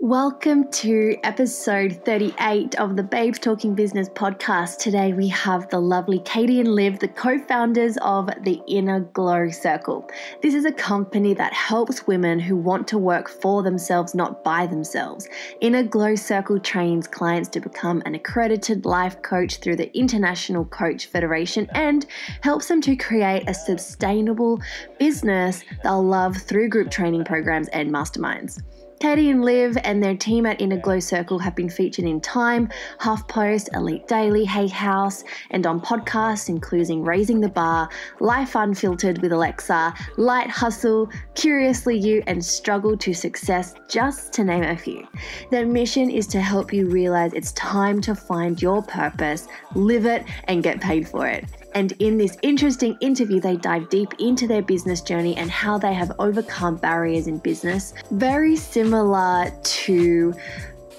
[0.00, 4.78] Welcome to episode 38 of the Babes Talking Business podcast.
[4.78, 9.50] Today we have the lovely Katie and Liv, the co founders of the Inner Glow
[9.50, 10.08] Circle.
[10.40, 14.68] This is a company that helps women who want to work for themselves, not by
[14.68, 15.28] themselves.
[15.60, 21.06] Inner Glow Circle trains clients to become an accredited life coach through the International Coach
[21.06, 22.06] Federation and
[22.42, 24.60] helps them to create a sustainable
[25.00, 28.62] business they'll love through group training programs and masterminds.
[29.00, 32.68] Katie and Liv and their team at Inner Glow Circle have been featured in Time,
[33.00, 39.30] HuffPost, Elite Daily, Hay House, and on podcasts including Raising the Bar, Life Unfiltered with
[39.30, 45.06] Alexa, Light Hustle, Curiously You, and Struggle to Success, just to name a few.
[45.50, 50.24] Their mission is to help you realize it's time to find your purpose, live it,
[50.44, 51.44] and get paid for it.
[51.74, 55.92] And in this interesting interview, they dive deep into their business journey and how they
[55.94, 60.34] have overcome barriers in business, very similar to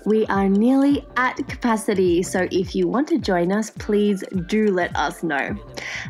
[0.07, 4.95] We are nearly at capacity, so if you want to join us, please do let
[4.95, 5.59] us know.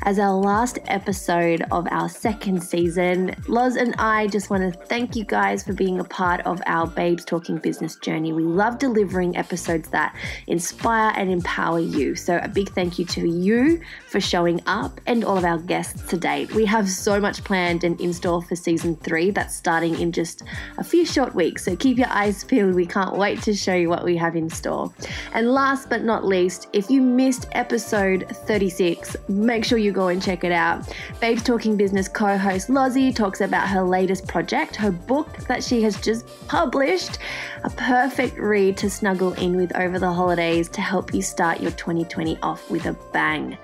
[0.02, 5.16] As our last episode of our second season, Loz and I just want to thank
[5.16, 8.34] you guys for being a part of our Babes Talking Business journey.
[8.34, 10.14] We love delivering episodes that
[10.46, 12.16] inspire and empower you.
[12.16, 16.06] So, a big thank you to you for showing up and all of our guests
[16.10, 16.52] to date.
[16.52, 20.42] We have so much planned and in store for season three that's starting in just
[20.76, 21.64] a few short weeks.
[21.64, 22.74] So, keep your eyes peeled.
[22.74, 24.92] We can't wait to show you what we have in store.
[25.32, 30.22] And last but not least, if you missed episode 36, make sure you go and
[30.22, 30.92] check it out.
[31.20, 35.82] Babes Talking Business co host Lozzie talks about her latest project, her book that she
[35.82, 37.18] has just published,
[37.64, 41.72] a perfect read to snuggle in with over the holidays to help you start your
[41.72, 43.56] 2020 off with a bang.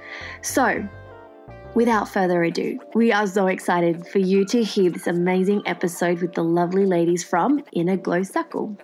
[0.43, 0.87] So,
[1.75, 6.35] Without further ado, we are so excited for you to hear this amazing episode with
[6.35, 8.77] the lovely ladies from Inner Glow Circle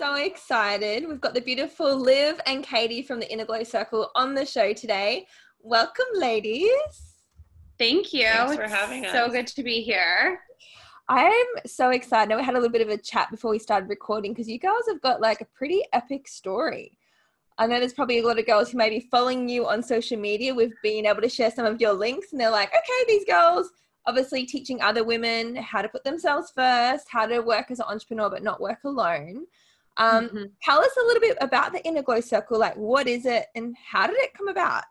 [0.00, 1.06] so excited.
[1.06, 4.72] We've got the beautiful Liv and Katie from the Inner Glow Circle on the show
[4.72, 5.26] today.
[5.60, 7.18] Welcome, ladies.
[7.78, 8.24] Thank you.
[8.24, 9.12] Thanks for having us.
[9.12, 10.40] So good to be here.
[11.10, 12.34] I'm so excited.
[12.34, 14.84] We had a little bit of a chat before we started recording because you girls
[14.88, 16.96] have got like a pretty epic story.
[17.58, 20.16] I know there's probably a lot of girls who may be following you on social
[20.16, 20.54] media.
[20.54, 23.70] We've been able to share some of your links, and they're like, okay, these girls
[24.06, 28.30] obviously teaching other women how to put themselves first, how to work as an entrepreneur
[28.30, 29.44] but not work alone.
[30.00, 30.44] Um, mm-hmm.
[30.62, 32.58] Tell us a little bit about the Inner Glow Circle.
[32.58, 34.82] Like, what is it and how did it come about?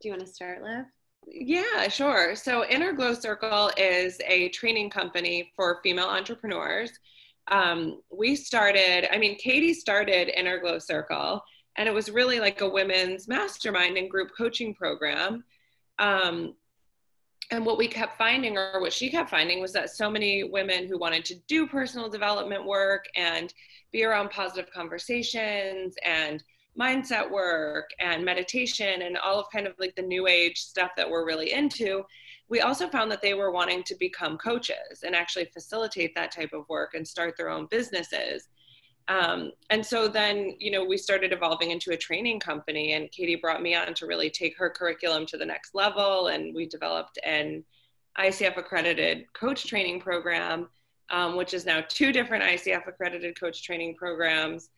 [0.00, 0.84] Do you want to start, Liv?
[1.28, 2.34] Yeah, sure.
[2.34, 6.90] So, Inner Glow Circle is a training company for female entrepreneurs.
[7.52, 11.40] Um, we started, I mean, Katie started Inner Glow Circle,
[11.76, 15.44] and it was really like a women's mastermind and group coaching program.
[16.00, 16.54] Um,
[17.52, 20.88] and what we kept finding or what she kept finding was that so many women
[20.88, 23.52] who wanted to do personal development work and
[23.92, 26.42] be around positive conversations and
[26.80, 31.08] mindset work and meditation and all of kind of like the new age stuff that
[31.08, 32.02] we're really into
[32.48, 36.52] we also found that they were wanting to become coaches and actually facilitate that type
[36.54, 38.48] of work and start their own businesses
[39.08, 43.36] um, and so then, you know, we started evolving into a training company, and Katie
[43.36, 46.28] brought me on to really take her curriculum to the next level.
[46.28, 47.64] And we developed an
[48.18, 50.68] ICF accredited coach training program,
[51.10, 54.70] um, which is now two different ICF accredited coach training programs,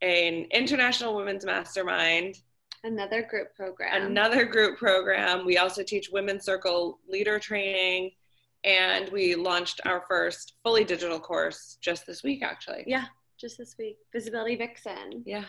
[0.00, 2.36] an international women's mastermind,
[2.84, 5.44] another group program, another group program.
[5.44, 8.12] We also teach women's circle leader training.
[8.64, 12.82] And we launched our first fully digital course just this week, actually.
[12.88, 13.04] Yeah,
[13.38, 13.96] just this week.
[14.12, 15.22] Visibility Vixen.
[15.24, 15.44] Yeah.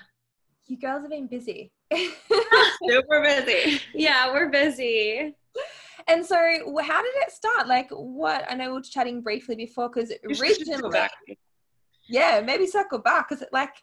[0.67, 1.71] You girls have been busy.
[1.93, 3.81] Super busy.
[3.93, 5.35] Yeah, we're busy.
[6.07, 6.35] And so,
[6.81, 7.67] how did it start?
[7.67, 8.45] Like, what?
[8.49, 11.07] I know we were chatting briefly before because originally,
[12.07, 13.73] yeah, maybe circle back because, like,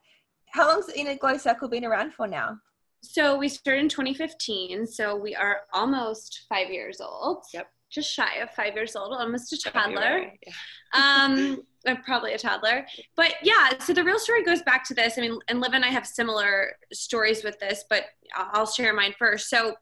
[0.51, 2.57] how long's Inner Glow Circle been around for now?
[3.03, 4.87] So we started in 2015.
[4.87, 7.45] So we are almost five years old.
[7.53, 7.69] Yep.
[7.91, 10.33] Just shy of five years old, almost a toddler.
[10.45, 10.53] Yeah.
[10.95, 11.63] um,
[12.05, 12.87] probably a toddler.
[13.17, 15.19] But yeah, so the real story goes back to this.
[15.19, 18.05] I mean, and Liv and I have similar stories with this, but
[18.35, 19.49] I'll share mine first.
[19.49, 19.75] So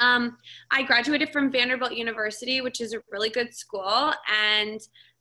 [0.00, 0.36] um,
[0.70, 4.80] I graduated from Vanderbilt University, which is a really good school, and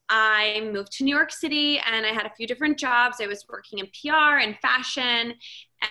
[0.10, 3.18] I moved to New York City and I had a few different jobs.
[3.22, 5.34] I was working in PR and fashion,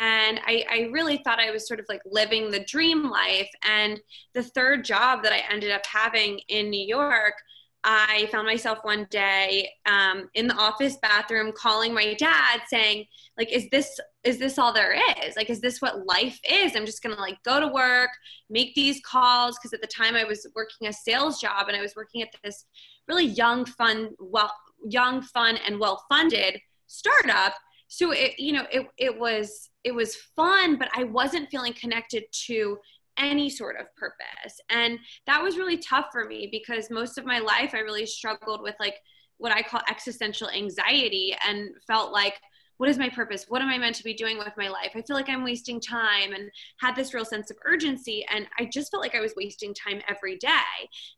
[0.00, 3.50] and I, I, really thought I was sort of like living the dream life.
[3.68, 4.00] And
[4.32, 7.34] the third job that I ended up having in New York,
[7.84, 13.06] I found myself one day um, in the office bathroom calling my dad saying,
[13.36, 15.34] like, is this is this all there is?
[15.36, 16.76] Like, is this what life is?
[16.76, 18.10] I'm just gonna like go to work,
[18.48, 21.80] make these calls because at the time I was working a sales job and I
[21.80, 22.66] was working at this
[23.08, 24.52] really young, fun, well,
[24.88, 27.54] young, fun, and well funded startup.
[27.88, 32.24] So it, you know, it it was it was fun, but I wasn't feeling connected
[32.46, 32.78] to
[33.18, 34.60] any sort of purpose.
[34.70, 38.62] And that was really tough for me because most of my life I really struggled
[38.62, 38.96] with like
[39.38, 42.34] what I call existential anxiety and felt like
[42.82, 43.44] what is my purpose?
[43.48, 44.90] What am I meant to be doing with my life?
[44.96, 46.50] I feel like I'm wasting time and
[46.80, 48.24] had this real sense of urgency.
[48.28, 50.48] And I just felt like I was wasting time every day.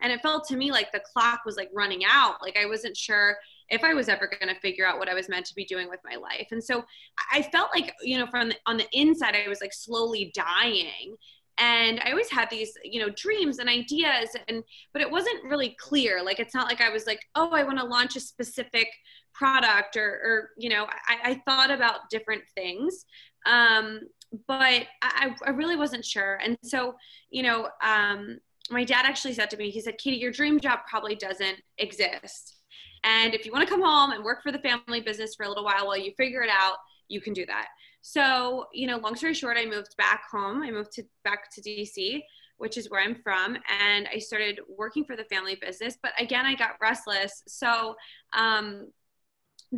[0.02, 2.42] And it felt to me like the clock was like running out.
[2.42, 3.38] Like I wasn't sure
[3.70, 5.88] if I was ever going to figure out what I was meant to be doing
[5.88, 6.48] with my life.
[6.50, 6.84] And so
[7.32, 11.16] I felt like, you know, from the, on the inside, I was like slowly dying
[11.58, 14.62] and i always had these you know dreams and ideas and
[14.92, 16.22] but it wasn't really clear.
[16.22, 18.88] Like it's not like i was like oh i want to launch a specific
[19.32, 23.04] product or or you know i, I thought about different things
[23.46, 24.00] um,
[24.48, 26.38] but I, I really wasn't sure.
[26.42, 26.94] And so
[27.30, 28.38] you know um,
[28.70, 32.56] my dad actually said to me he said katie your dream job probably doesn't exist.
[33.04, 35.48] And if you want to come home and work for the family business for a
[35.48, 36.76] little while while you figure it out
[37.08, 37.66] you can do that
[38.06, 40.62] so, you know, long story short, I moved back home.
[40.62, 42.20] I moved to back to DC,
[42.58, 45.96] which is where I'm from, and I started working for the family business.
[46.02, 47.42] But again, I got restless.
[47.48, 47.94] So,
[48.34, 48.88] um,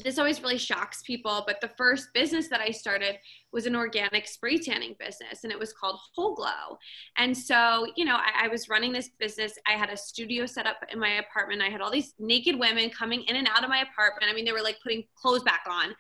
[0.00, 3.18] this always really shocks people, but the first business that I started
[3.52, 6.78] was an organic spray tanning business and it was called Whole Glow.
[7.16, 9.54] And so, you know, I, I, was running this business.
[9.66, 11.62] I had a studio set up in my apartment.
[11.62, 14.30] I had all these naked women coming in and out of my apartment.
[14.30, 15.94] I mean, they were like putting clothes back on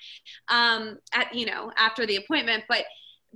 [0.48, 2.64] um, at, you know, after the appointment.
[2.68, 2.84] But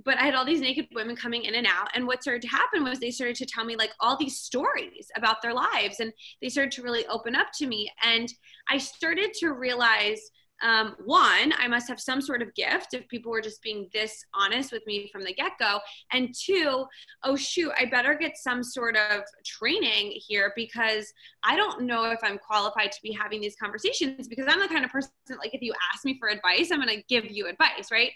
[0.03, 1.89] but I had all these naked women coming in and out.
[1.93, 5.07] And what started to happen was they started to tell me like all these stories
[5.15, 5.99] about their lives.
[5.99, 6.11] And
[6.41, 7.91] they started to really open up to me.
[8.03, 8.31] And
[8.69, 10.19] I started to realize
[10.61, 14.23] um, one, I must have some sort of gift if people were just being this
[14.33, 15.79] honest with me from the get go.
[16.11, 16.85] And two,
[17.23, 21.11] oh, shoot, I better get some sort of training here because
[21.43, 24.85] I don't know if I'm qualified to be having these conversations because I'm the kind
[24.85, 27.91] of person, like, if you ask me for advice, I'm going to give you advice,
[27.91, 28.11] right?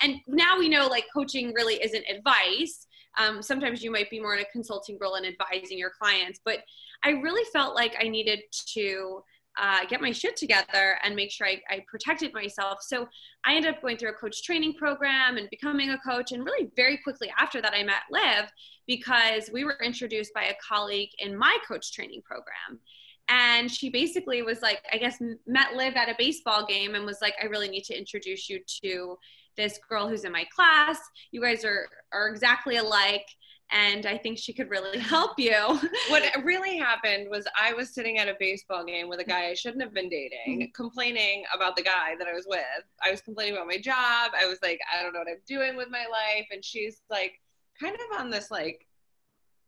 [0.00, 2.86] And now we know like coaching really isn't advice.
[3.18, 6.60] Um, sometimes you might be more in a consulting role and advising your clients, but
[7.04, 8.40] I really felt like I needed
[8.74, 9.22] to
[9.60, 12.78] uh, get my shit together and make sure I, I protected myself.
[12.80, 13.06] So
[13.44, 16.32] I ended up going through a coach training program and becoming a coach.
[16.32, 18.50] And really, very quickly after that, I met Liv
[18.86, 22.80] because we were introduced by a colleague in my coach training program.
[23.28, 27.18] And she basically was like, I guess, met Liv at a baseball game and was
[27.20, 29.18] like, I really need to introduce you to
[29.56, 30.98] this girl who's in my class.
[31.32, 33.26] You guys are, are exactly alike
[33.72, 35.54] and I think she could really help you.
[36.08, 39.54] what really happened was I was sitting at a baseball game with a guy I
[39.54, 40.72] shouldn't have been dating, mm-hmm.
[40.74, 42.60] complaining about the guy that I was with.
[43.04, 44.32] I was complaining about my job.
[44.36, 46.46] I was like, I don't know what I'm doing with my life.
[46.50, 47.40] And she's like,
[47.80, 48.86] kind of on this like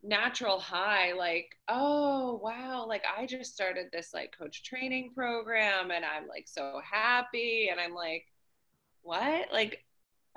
[0.03, 6.05] natural high, like, oh, wow, like I just started this like coach training program and
[6.05, 7.69] I'm like so happy.
[7.71, 8.27] And I'm like,
[9.03, 9.53] what?
[9.53, 9.85] Like,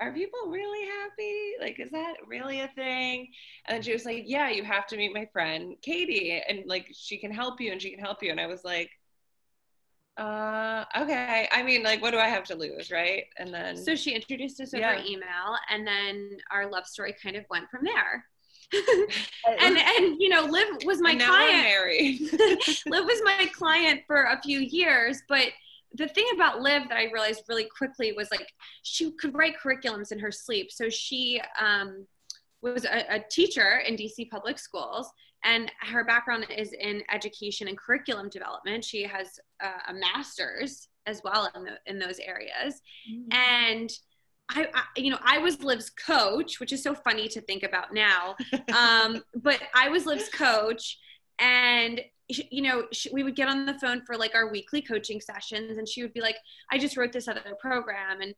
[0.00, 1.52] are people really happy?
[1.60, 3.28] Like, is that really a thing?
[3.66, 7.16] And she was like, yeah, you have to meet my friend Katie, and like she
[7.18, 8.30] can help you, and she can help you.
[8.30, 8.90] And I was like,
[10.18, 11.48] uh, okay.
[11.52, 13.24] I mean, like, what do I have to lose, right?
[13.38, 15.04] And then so she introduced us over yeah.
[15.04, 18.24] email, and then our love story kind of went from there.
[19.60, 22.20] and and you know, Liv was my client.
[22.86, 25.48] Liv was my client for a few years, but
[25.94, 28.52] the thing about Liv that I realized really quickly was like
[28.82, 30.70] she could write curriculums in her sleep.
[30.70, 32.06] So she um,
[32.62, 35.10] was a, a, teacher in DC public schools,
[35.44, 38.84] and her background is in education and curriculum development.
[38.84, 43.32] She has uh, a master's as well in, the, in those areas, mm-hmm.
[43.32, 43.90] and.
[44.48, 47.92] I, I, you know, I was Liv's coach, which is so funny to think about
[47.92, 48.36] now.
[48.72, 51.00] Um, but I was Liv's coach,
[51.40, 55.20] and you know, she, we would get on the phone for like our weekly coaching
[55.20, 56.36] sessions, and she would be like,
[56.70, 58.34] "I just wrote this other program," and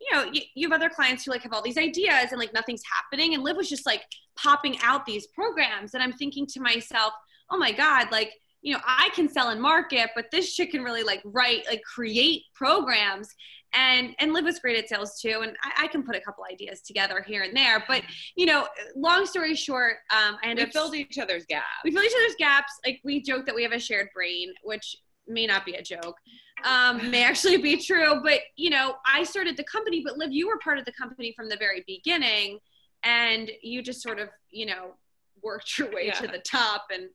[0.00, 2.52] you know, you, you have other clients who like have all these ideas and like
[2.52, 4.04] nothing's happening, and Liv was just like
[4.36, 7.12] popping out these programs, and I'm thinking to myself,
[7.50, 8.32] "Oh my god, like."
[8.62, 11.82] You know, I can sell and market, but this chick can really like write, like
[11.82, 13.28] create programs.
[13.74, 15.40] and and liv was great at sales too.
[15.42, 17.84] And I, I, can put a couple ideas together here and there.
[17.88, 18.02] But
[18.36, 21.66] you know long story short um i ended we filled each other's gaps.
[21.84, 22.72] We filled each other's gaps.
[22.86, 26.16] Like we joke that we have a shared brain which may not be a joke
[26.64, 28.20] um, may actually be true.
[28.22, 31.32] But you know i started the company but liv you were part of the company
[31.36, 32.58] from the very beginning.
[33.04, 34.94] And you just sort of you know
[35.42, 36.14] worked your way yeah.
[36.14, 37.08] to the top and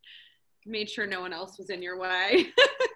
[0.67, 2.47] made sure no one else was in your way.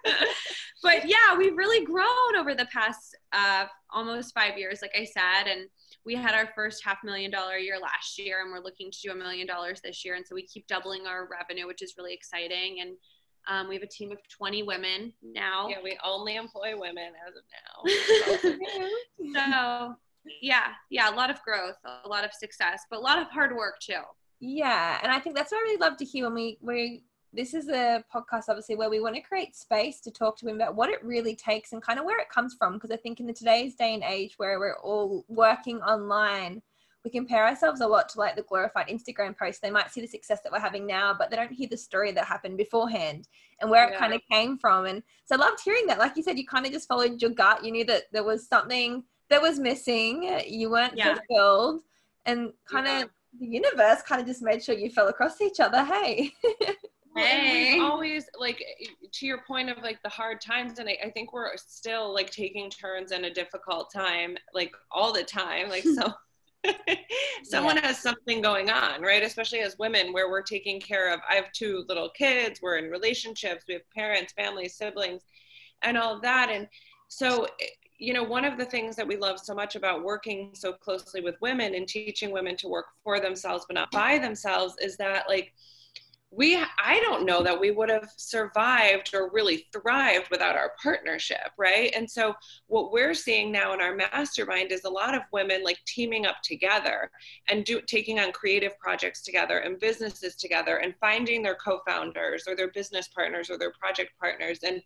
[0.82, 5.50] but yeah, we've really grown over the past uh, almost five years, like I said,
[5.50, 5.68] and
[6.04, 9.12] we had our first half million dollar year last year, and we're looking to do
[9.12, 12.14] a million dollars this year, and so we keep doubling our revenue, which is really
[12.14, 12.80] exciting.
[12.80, 12.96] And
[13.48, 15.68] um, we have a team of 20 women now.
[15.68, 17.42] Yeah, we only employ women as of
[18.76, 18.88] now.
[19.34, 19.96] so
[20.40, 23.54] yeah, yeah, a lot of growth, a lot of success, but a lot of hard
[23.56, 24.02] work too.
[24.40, 27.54] Yeah, and I think that's what I really love to hear when we we this
[27.54, 30.74] is a podcast obviously where we want to create space to talk to women about
[30.74, 33.26] what it really takes and kind of where it comes from because i think in
[33.26, 36.60] the today's day and age where we're all working online
[37.04, 39.60] we compare ourselves a lot to like the glorified instagram posts.
[39.60, 42.12] They might see the success that we're having now but they don't hear the story
[42.12, 43.28] that happened beforehand
[43.60, 43.94] and where yeah.
[43.94, 44.86] it kind of came from.
[44.86, 45.98] And so i loved hearing that.
[45.98, 47.64] Like you said you kind of just followed your gut.
[47.64, 50.42] You knew that there was something that was missing.
[50.46, 51.16] You weren't yeah.
[51.16, 51.82] fulfilled.
[52.24, 53.10] And kind of
[53.40, 55.84] the universe kind of just made sure you fell across each other.
[55.84, 56.32] Hey
[57.14, 57.78] Hey.
[57.78, 61.32] always like eh, to your point of like the hard times and I, I, think
[61.32, 65.94] we're still like taking turns in a difficult time like all the time like hmm.
[65.94, 66.12] so
[67.44, 67.88] someone yeah.
[67.88, 71.52] has something going on right especially as women where we're taking care of i have
[71.52, 75.22] two little kids we're in relationships we have parents families siblings
[75.82, 76.66] and all that and
[77.08, 77.66] so eh,
[77.98, 81.20] you know one of the things that we love so much about working so closely
[81.20, 85.24] with women and teaching women to work for themselves but not by themselves is that
[85.28, 85.52] like
[86.34, 91.52] we i don't know that we would have survived or really thrived without our partnership
[91.62, 91.92] right?
[91.94, 92.34] And so
[92.66, 96.36] what we're seeing now in our mastermind is a lot of women like teaming up
[96.42, 97.10] together
[97.48, 102.56] and do taking on creative projects together and businesses together and finding their co-founders or
[102.56, 104.60] their business partners or their project partners.
[104.64, 104.82] And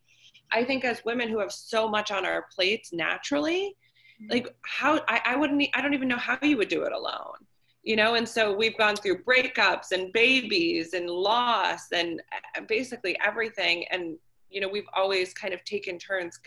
[0.53, 3.75] i think as women who have so much on our plates naturally
[4.21, 4.33] mm-hmm.
[4.33, 7.39] like how I, I wouldn't i don't even know how you would do it alone
[7.87, 12.21] you know and so we've gone through breakups and babies and loss and
[12.57, 13.87] uh, basically everything.
[13.91, 14.19] And
[14.51, 16.39] you know we've always kind of taken turns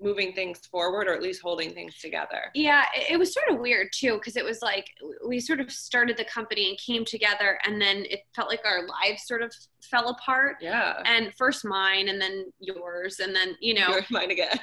[0.00, 2.50] moving things forward or at least holding things together.
[2.54, 4.86] Yeah, it was sort of weird too because it was like
[5.26, 8.86] we sort of started the company and came together and then it felt like our
[8.86, 9.52] lives sort of
[9.82, 10.56] fell apart.
[10.60, 11.02] Yeah.
[11.04, 14.58] And first mine and then yours and then, you know, mine again.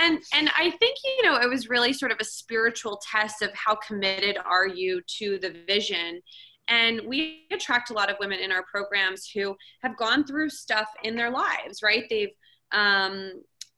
[0.00, 3.50] and and I think you know it was really sort of a spiritual test of
[3.54, 6.20] how committed are you to the vision
[6.66, 10.88] and we attract a lot of women in our programs who have gone through stuff
[11.02, 12.30] in their lives right they've
[12.72, 13.32] um,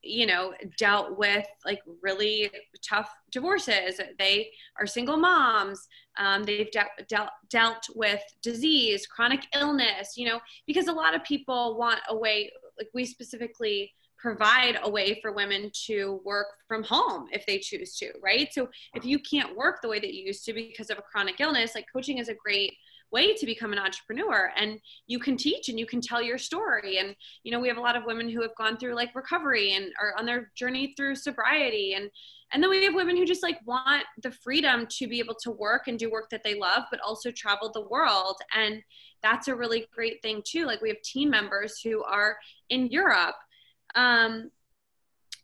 [0.07, 2.51] you know dealt with like really
[2.87, 4.01] tough divorces.
[4.19, 5.89] They are single moms.
[6.19, 11.23] Um, they've de- dealt dealt with disease chronic illness you know because a lot of
[11.25, 16.83] people want a way like we specifically provide a way for women to work from
[16.83, 18.49] home if they choose to right?
[18.53, 21.41] So if you can't work the way that you used to because of a chronic
[21.41, 22.75] illness like coaching is a great
[23.13, 24.51] way to become an entrepreneur.
[24.57, 26.99] And you can teach and you can tell your story.
[26.99, 29.73] And you know we have a lot of women who have gone through like recovery
[29.75, 31.95] and are on their journey through sobriety.
[31.95, 32.11] And
[32.53, 35.51] and then we have women who just like want the freedom to be able to
[35.51, 38.37] work and do work that they love but also travel the world.
[38.55, 38.83] And
[39.23, 40.65] that's a really great thing too.
[40.67, 42.37] Like we have team members who are
[42.71, 43.35] in europe.
[43.95, 44.51] Um,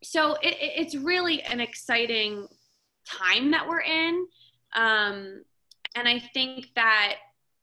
[0.05, 2.47] so it, it's really an exciting
[3.07, 4.27] time that we're in.
[4.75, 5.43] Um,
[5.95, 7.17] and i think that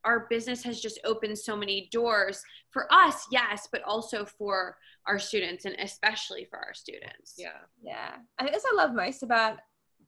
[0.09, 4.75] our business has just opened so many doors for us yes but also for
[5.05, 7.35] our students and especially for our students.
[7.37, 7.61] Yeah.
[7.81, 8.15] Yeah.
[8.37, 9.57] I think that's what i love most about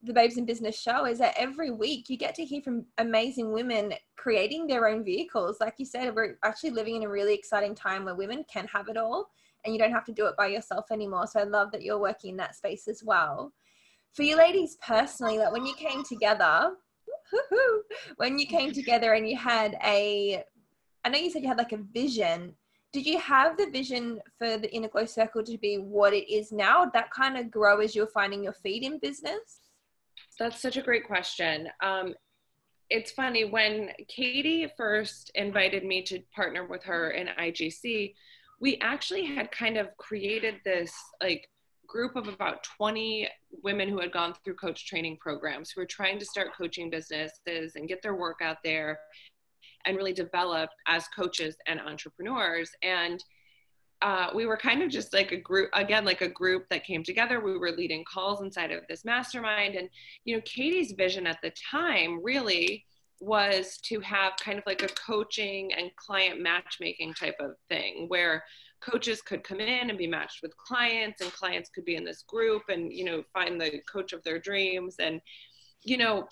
[0.03, 3.51] the babes in business show is that every week you get to hear from amazing
[3.51, 5.58] women creating their own vehicles.
[5.60, 8.89] Like you said we're actually living in a really exciting time where women can have
[8.89, 9.29] it all
[9.63, 11.27] and you don't have to do it by yourself anymore.
[11.27, 13.53] So i love that you're working in that space as well.
[14.13, 16.74] For you ladies personally like when you came together
[18.18, 20.44] when you came together and you had a
[21.04, 22.54] I know you said you had like a vision.
[22.94, 26.52] Did you have the vision for the Inner Glow Circle to be what it is
[26.52, 26.86] now?
[26.86, 29.62] That kind of grow as you're finding your feet in business?
[30.38, 31.70] That's such a great question.
[31.82, 32.14] Um,
[32.90, 38.14] it's funny when Katie first invited me to partner with her in IGC,
[38.60, 41.50] we actually had kind of created this like
[41.91, 43.27] group of about 20
[43.63, 47.74] women who had gone through coach training programs who were trying to start coaching businesses
[47.75, 49.00] and get their work out there
[49.86, 52.71] and really develop as coaches and entrepreneurs.
[52.81, 53.21] And
[54.01, 57.03] uh, we were kind of just like a group again like a group that came
[57.03, 59.88] together we were leading calls inside of this mastermind and
[60.25, 62.83] you know katie's vision at the time really
[63.19, 68.43] was to have kind of like a coaching and client matchmaking type of thing where
[68.82, 72.24] coaches could come in and be matched with clients and clients could be in this
[72.24, 74.96] group and you know find the coach of their dreams.
[75.00, 75.22] And
[75.84, 76.28] you know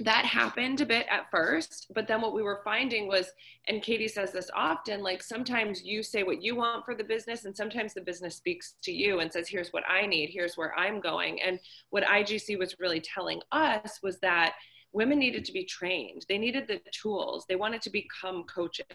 [0.00, 3.30] that happened a bit at first but then what we were finding was
[3.68, 7.44] and katie says this often like sometimes you say what you want for the business
[7.44, 10.30] and sometimes the business speaks to you and says here's what i need.
[10.30, 11.40] Here's where i'm going.
[11.40, 14.54] And what igc was really telling us was that
[14.92, 16.24] women needed to be trained.
[16.28, 17.44] They needed the tools.
[17.48, 18.86] They wanted to become coaches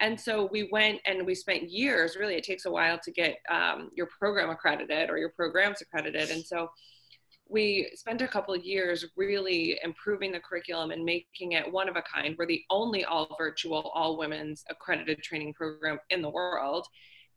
[0.00, 3.38] and so we went and we spent years really it takes a while to get
[3.50, 6.30] um, your program accredited or your programs accredited.
[6.30, 6.70] And so
[7.48, 11.96] we spent a couple of years really improving the curriculum and making it one of
[11.96, 12.34] a kind.
[12.38, 16.86] We're the only all virtual all women's accredited training program in the world.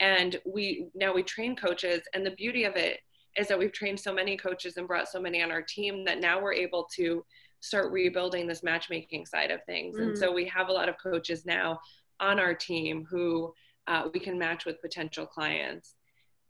[0.01, 2.99] And we now we train coaches and the beauty of it
[3.37, 6.19] is that we've trained so many coaches and brought so many on our team that
[6.19, 7.23] now we're able to
[7.61, 9.95] start rebuilding this matchmaking side of things.
[9.95, 10.01] Mm.
[10.01, 11.79] and so we have a lot of coaches now
[12.19, 13.53] on our team who
[13.87, 15.95] uh, we can match with potential clients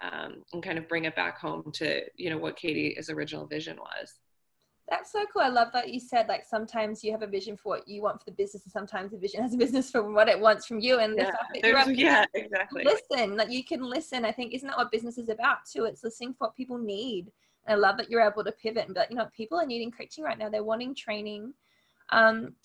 [0.02, 3.78] um, and kind of bring it back home to you know what Katie's original vision
[3.78, 4.20] was.
[4.90, 5.44] That's so cool.
[5.44, 8.20] I love that you said like sometimes you have a vision for what you want
[8.20, 10.80] for the business, and sometimes the vision has a business for what it wants from
[10.80, 11.00] you.
[11.00, 12.84] And yeah, the yeah, exactly.
[12.84, 14.26] Listen, like you can listen.
[14.26, 15.86] I think isn't that what business is about too?
[15.86, 17.32] It's listening for what people need.
[17.68, 19.66] And I love that you're able to pivot and be like, you know, people are
[19.66, 20.50] needing coaching right now.
[20.50, 21.54] They're wanting training.
[22.12, 22.56] Um,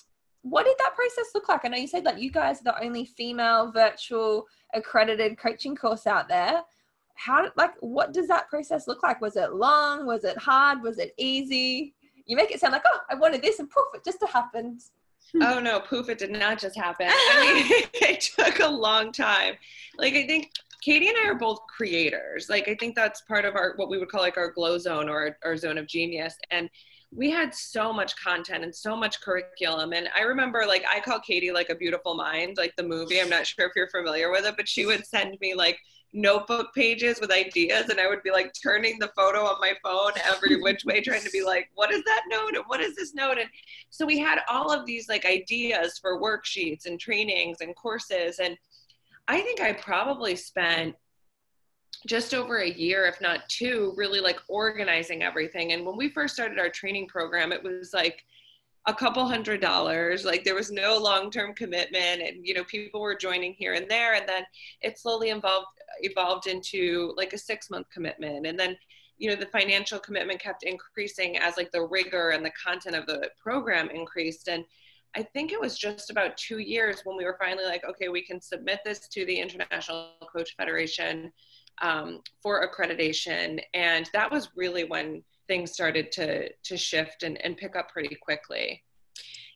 [0.45, 1.65] what did that process look like?
[1.65, 6.07] I know you said like you guys are the only female virtual accredited coaching course
[6.07, 6.61] out there.
[7.15, 9.23] How like what does that process look like?
[9.23, 10.07] Was it long?
[10.07, 10.83] Was it hard?
[10.83, 11.95] Was it easy?
[12.27, 14.83] You make it sound like, oh, I wanted this and poof, it just happened.
[15.43, 17.09] oh no, poof, it did not just happen.
[17.09, 19.55] I mean, it took a long time.
[19.97, 20.51] Like I think
[20.83, 22.51] Katie and I are both creators.
[22.51, 25.09] Like I think that's part of our what we would call like our glow zone
[25.09, 26.37] or our zone of genius.
[26.51, 26.69] And
[27.15, 29.93] we had so much content and so much curriculum.
[29.93, 33.21] And I remember like I call Katie like a beautiful mind, like the movie.
[33.21, 35.79] I'm not sure if you're familiar with it, but she would send me like
[36.17, 40.13] notebook pages with ideas and I would be like turning the photo on my phone
[40.25, 43.15] every which way trying to be like what is that note and what is this
[43.15, 43.49] note and
[43.91, 48.57] so we had all of these like ideas for worksheets and trainings and courses and
[49.27, 50.95] I think I probably spent
[52.07, 55.73] just over a year, if not two, really like organizing everything.
[55.73, 58.25] And when we first started our training program, it was like
[58.87, 60.25] a couple hundred dollars.
[60.25, 63.89] Like there was no long term commitment, and you know people were joining here and
[63.91, 64.15] there.
[64.15, 64.45] And then
[64.83, 65.67] it slowly evolved
[66.01, 68.77] evolved into like a six month commitment, and then
[69.19, 73.07] you know the financial commitment kept increasing as like the rigor and the content of
[73.07, 74.65] the program increased and
[75.17, 78.23] I think it was just about two years when we were finally like, okay, we
[78.23, 81.33] can submit this to the International Coach Federation
[81.83, 83.61] um, for accreditation.
[83.75, 88.15] And that was really when things started to, to shift and, and pick up pretty
[88.15, 88.83] quickly.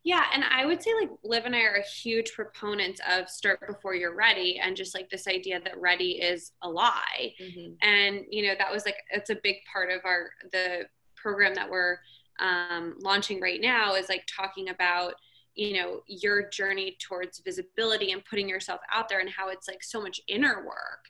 [0.05, 3.95] Yeah, and I would say like Liv and I are huge proponents of start before
[3.95, 7.35] you're ready and just like this idea that ready is a lie.
[7.43, 7.73] Mm-hmm.
[7.83, 11.69] And you know, that was like it's a big part of our the program that
[11.69, 11.99] we're
[12.41, 15.15] um, launching right now is like talking about
[15.55, 19.83] you know your journey towards visibility and putting yourself out there and how it's like
[19.83, 21.09] so much inner work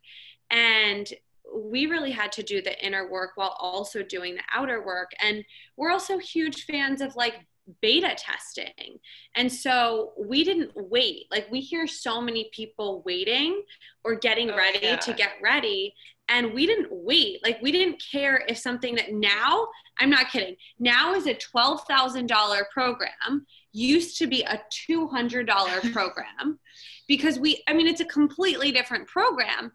[0.50, 1.12] and
[1.54, 5.10] we really had to do the inner work while also doing the outer work.
[5.20, 5.44] And
[5.76, 7.34] we're also huge fans of like
[7.82, 8.98] beta testing.
[9.34, 11.26] And so we didn't wait.
[11.30, 13.62] Like we hear so many people waiting
[14.04, 14.96] or getting oh, ready yeah.
[14.96, 15.94] to get ready.
[16.28, 17.42] And we didn't wait.
[17.42, 22.62] Like we didn't care if something that now, I'm not kidding, now is a $12,000
[22.70, 26.58] program, used to be a $200 program
[27.06, 29.72] because we, I mean, it's a completely different program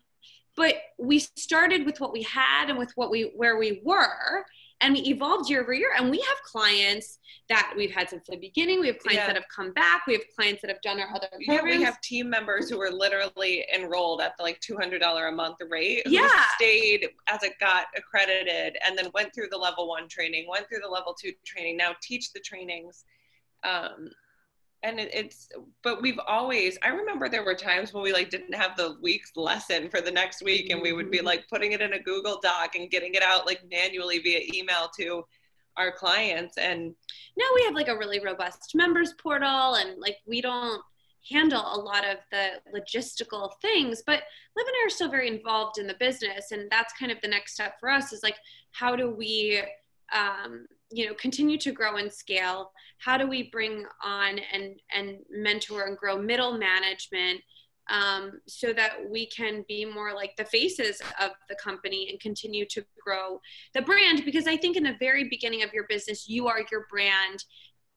[0.55, 4.45] but we started with what we had and with what we where we were
[4.81, 8.37] and we evolved year over year and we have clients that we've had since the
[8.37, 9.27] beginning we have clients yeah.
[9.27, 11.47] that have come back we have clients that have done our other programs.
[11.47, 15.57] yeah we have team members who are literally enrolled at the like $200 a month
[15.69, 20.45] rate yeah stayed as it got accredited and then went through the level one training
[20.47, 23.05] went through the level two training now teach the trainings
[23.63, 24.09] um,
[24.84, 25.50] and it, it's
[25.82, 29.36] but we've always i remember there were times when we like didn't have the week's
[29.36, 31.28] lesson for the next week and we would be mm-hmm.
[31.28, 34.89] like putting it in a google doc and getting it out like manually via email
[34.96, 35.24] to
[35.78, 36.93] our clients and
[37.38, 40.82] now we have like a really robust members portal and like we don't
[41.32, 44.22] handle a lot of the logistical things but
[44.56, 47.28] liv and i are still very involved in the business and that's kind of the
[47.28, 48.36] next step for us is like
[48.72, 49.63] how do we
[50.13, 52.71] um, you know continue to grow and scale.
[52.99, 57.41] How do we bring on and and mentor and grow middle management
[57.89, 62.65] um, so that we can be more like the faces of the company and continue
[62.69, 63.39] to grow
[63.73, 64.23] the brand?
[64.25, 67.43] Because i think in the very beginning of your business you are your brand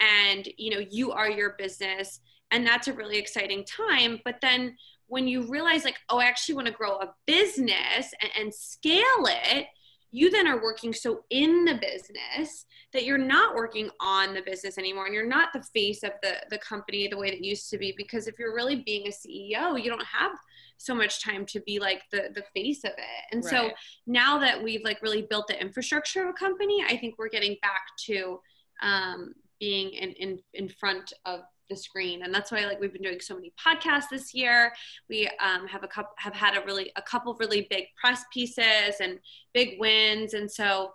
[0.01, 2.21] and you know you are your business
[2.53, 4.21] and that's a really exciting time.
[4.25, 4.77] But then
[5.09, 9.03] when you realize like oh i actually want to grow a business and, and scale
[9.27, 9.67] it
[10.13, 14.79] you then are working so in the business that you're not working on the business
[14.79, 17.69] anymore and you're not the face of the, the company the way that it used
[17.71, 20.33] to be because if you're really being a ceo you don't have
[20.79, 23.51] so much time to be like the the face of it and right.
[23.51, 23.71] so
[24.07, 27.57] now that we've like really built the infrastructure of a company i think we're getting
[27.63, 28.39] back to
[28.83, 32.23] um, being in, in in front of the screen.
[32.23, 34.73] And that's why like we've been doing so many podcasts this year.
[35.09, 38.25] We um, have a couple have had a really a couple of really big press
[38.33, 39.19] pieces and
[39.55, 40.35] big wins.
[40.35, 40.93] And so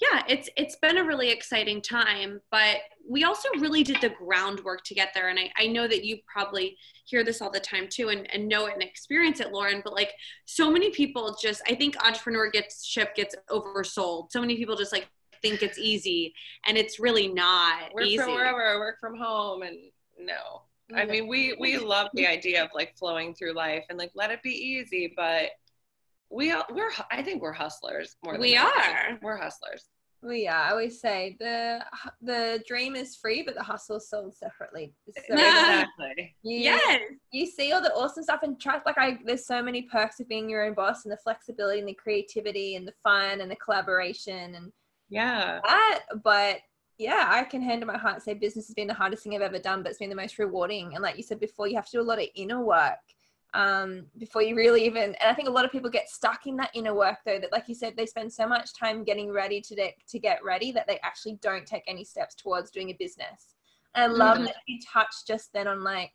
[0.00, 4.82] yeah it's it's been a really exciting time but we also really did the groundwork
[4.84, 5.28] to get there.
[5.28, 8.48] And i, I know that you probably hear this all the time too and, and
[8.48, 10.12] know it and experience it lauren but like
[10.46, 14.30] so many people just i think entrepreneurship gets ship gets oversold.
[14.30, 15.08] So many people just like
[15.42, 16.32] think it's easy
[16.66, 18.16] and it's really not work easy.
[18.18, 19.76] from wherever work from home and
[20.18, 20.62] no.
[20.94, 24.30] I mean, we we love the idea of like flowing through life and like let
[24.30, 25.50] it be easy, but
[26.30, 28.38] we all, we're I think we're hustlers more.
[28.38, 29.18] we are.
[29.22, 29.84] We're hustlers.
[30.22, 30.56] We are.
[30.56, 31.84] I always say the
[32.22, 34.94] the dream is free, but the hustle is sold separately.
[35.14, 36.34] So exactly.
[36.42, 37.00] You, yes.
[37.30, 39.18] You see all the awesome stuff and try like I.
[39.24, 42.76] There's so many perks of being your own boss and the flexibility and the creativity
[42.76, 44.72] and the fun and the collaboration and
[45.08, 45.60] yeah.
[45.64, 46.58] That, but
[46.98, 49.42] yeah, I can hand on my heart say business has been the hardest thing I've
[49.42, 50.94] ever done, but it's been the most rewarding.
[50.94, 52.98] And like you said before, you have to do a lot of inner work
[53.52, 55.02] um, before you really even.
[55.02, 57.38] And I think a lot of people get stuck in that inner work though.
[57.38, 60.44] That like you said, they spend so much time getting ready to de- to get
[60.44, 63.54] ready that they actually don't take any steps towards doing a business.
[63.94, 64.46] And I love mm-hmm.
[64.46, 66.12] that you touched just then on like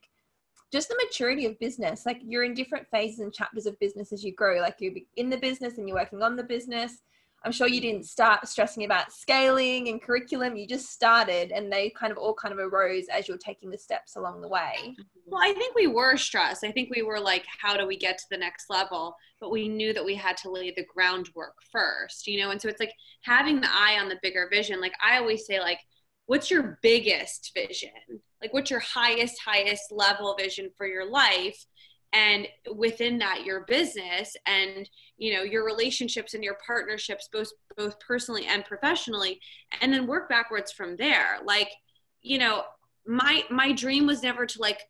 [0.72, 2.06] just the maturity of business.
[2.06, 4.60] Like you're in different phases and chapters of business as you grow.
[4.60, 7.02] Like you're in the business and you're working on the business
[7.42, 10.56] I'm sure you didn't start stressing about scaling and curriculum.
[10.56, 13.78] You just started and they kind of all kind of arose as you're taking the
[13.78, 14.94] steps along the way.
[15.26, 16.64] Well, I think we were stressed.
[16.64, 19.16] I think we were like, how do we get to the next level?
[19.40, 22.50] But we knew that we had to lay the groundwork first, you know?
[22.50, 24.80] And so it's like having the eye on the bigger vision.
[24.80, 25.78] Like I always say, like,
[26.26, 27.90] what's your biggest vision?
[28.42, 31.64] Like, what's your highest, highest level vision for your life?
[32.12, 37.98] And within that your business and you know your relationships and your partnerships both both
[38.00, 39.40] personally and professionally
[39.80, 41.38] and then work backwards from there.
[41.44, 41.70] Like
[42.22, 42.62] you know
[43.06, 44.80] my my dream was never to like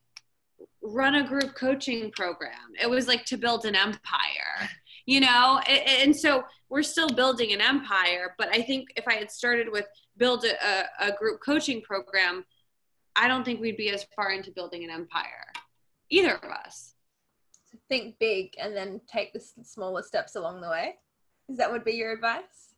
[0.83, 2.53] run a group coaching program.
[2.81, 4.69] It was like to build an empire
[5.07, 5.61] you know?
[5.67, 9.67] And, and so we're still building an empire but i think if i had started
[9.71, 12.45] with build a, a group coaching program
[13.17, 15.47] i don't think we'd be as far into building an empire.
[16.11, 16.95] Either of us
[17.91, 20.95] think big and then take the smaller steps along the way.
[21.51, 22.75] Is that would be your advice?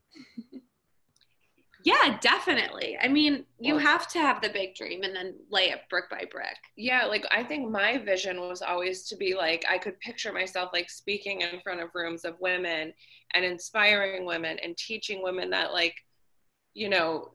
[1.84, 2.96] yeah, definitely.
[3.00, 6.24] I mean, you have to have the big dream and then lay it brick by
[6.30, 6.56] brick.
[6.76, 10.70] Yeah, like I think my vision was always to be like I could picture myself
[10.72, 12.94] like speaking in front of rooms of women
[13.34, 15.94] and inspiring women and teaching women that like
[16.74, 17.34] you know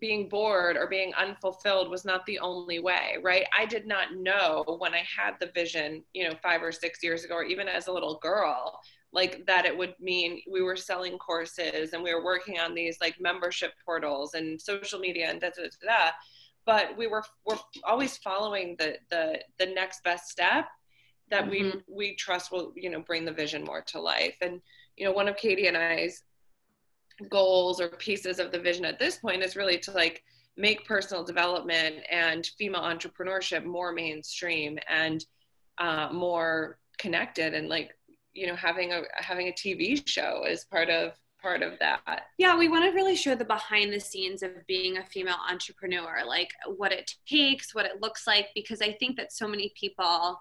[0.00, 3.46] being bored or being unfulfilled was not the only way, right?
[3.56, 7.24] I did not know when I had the vision, you know, five or six years
[7.24, 8.80] ago, or even as a little girl,
[9.12, 12.98] like that it would mean we were selling courses and we were working on these
[13.00, 15.86] like membership portals and social media and da da da.
[15.86, 16.10] da.
[16.66, 20.66] But we were we're always following the the the next best step
[21.30, 21.78] that mm-hmm.
[21.88, 24.36] we we trust will you know bring the vision more to life.
[24.40, 24.60] And
[24.98, 26.22] you know, one of Katie and I's
[27.30, 30.22] goals or pieces of the vision at this point is really to like
[30.56, 35.24] make personal development and female entrepreneurship more mainstream and
[35.78, 37.96] uh, more connected and like
[38.32, 42.22] you know having a having a tv show as part of part of that.
[42.36, 46.22] Yeah we want to really show the behind the scenes of being a female entrepreneur
[46.26, 50.40] like what it takes what it looks like because i think that so many people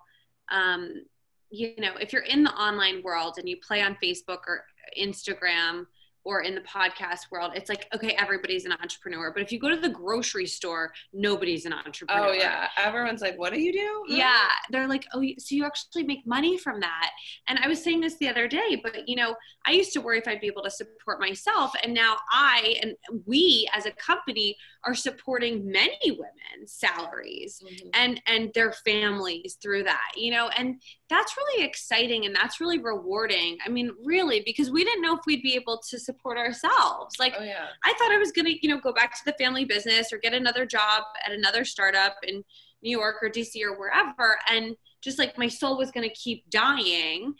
[0.52, 1.04] um,
[1.52, 4.63] you know if you're in the online world and you play on facebook or
[5.00, 5.86] instagram
[6.28, 9.32] or in the podcast world, it's like, okay, everybody's an entrepreneur.
[9.32, 12.28] But if you go to the grocery store, nobody's an oh, entrepreneur.
[12.28, 12.68] Oh, yeah.
[12.76, 14.13] Everyone's like, what do you do?
[14.13, 14.50] Yeah.
[14.70, 17.12] They're like, oh, so you actually make money from that.
[17.48, 20.18] And I was saying this the other day, but you know, I used to worry
[20.18, 21.72] if I'd be able to support myself.
[21.82, 27.89] And now I and we as a company are supporting many women's salaries mm-hmm.
[27.93, 32.80] and and their families through that you know and that's really exciting and that's really
[32.80, 37.15] rewarding i mean really because we didn't know if we'd be able to support ourselves
[37.19, 37.67] like oh, yeah.
[37.84, 40.17] i thought i was going to you know go back to the family business or
[40.17, 42.43] get another job at another startup in
[42.82, 44.39] New York or DC or wherever.
[44.50, 47.34] And just like my soul was going to keep dying.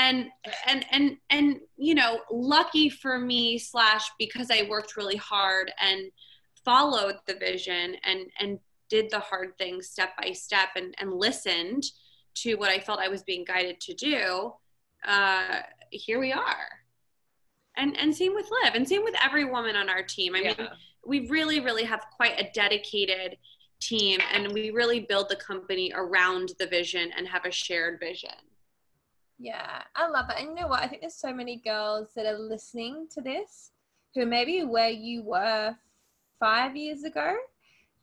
[0.00, 0.28] And,
[0.66, 6.10] and, and, and, you know, lucky for me, slash, because I worked really hard and
[6.64, 11.84] followed the vision and, and did the hard things step by step and, and listened
[12.34, 14.52] to what I felt I was being guided to do,
[15.06, 16.68] uh, here we are.
[17.76, 20.36] And and same with Liv, and same with every woman on our team.
[20.36, 20.54] I yeah.
[20.56, 20.68] mean,
[21.04, 23.36] we really, really have quite a dedicated
[23.80, 28.30] team, and we really build the company around the vision and have a shared vision.
[29.38, 30.36] Yeah, I love it.
[30.38, 30.82] And you know what?
[30.82, 33.72] I think there's so many girls that are listening to this
[34.14, 35.74] who maybe where you were
[36.38, 37.36] five years ago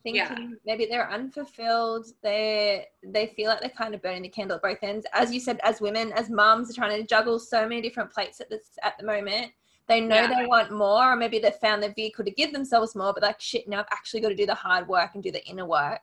[0.03, 0.47] thinking yeah.
[0.65, 2.07] maybe they're unfulfilled.
[2.23, 5.05] They they feel like they're kind of burning the candle at both ends.
[5.13, 8.41] As you said as women as moms are trying to juggle so many different plates
[8.41, 9.51] at this at the moment
[9.87, 10.27] they know yeah.
[10.27, 13.41] they want more or maybe they've found the vehicle to give themselves more but like
[13.41, 16.01] shit now i've actually got to do the hard work and do the inner work.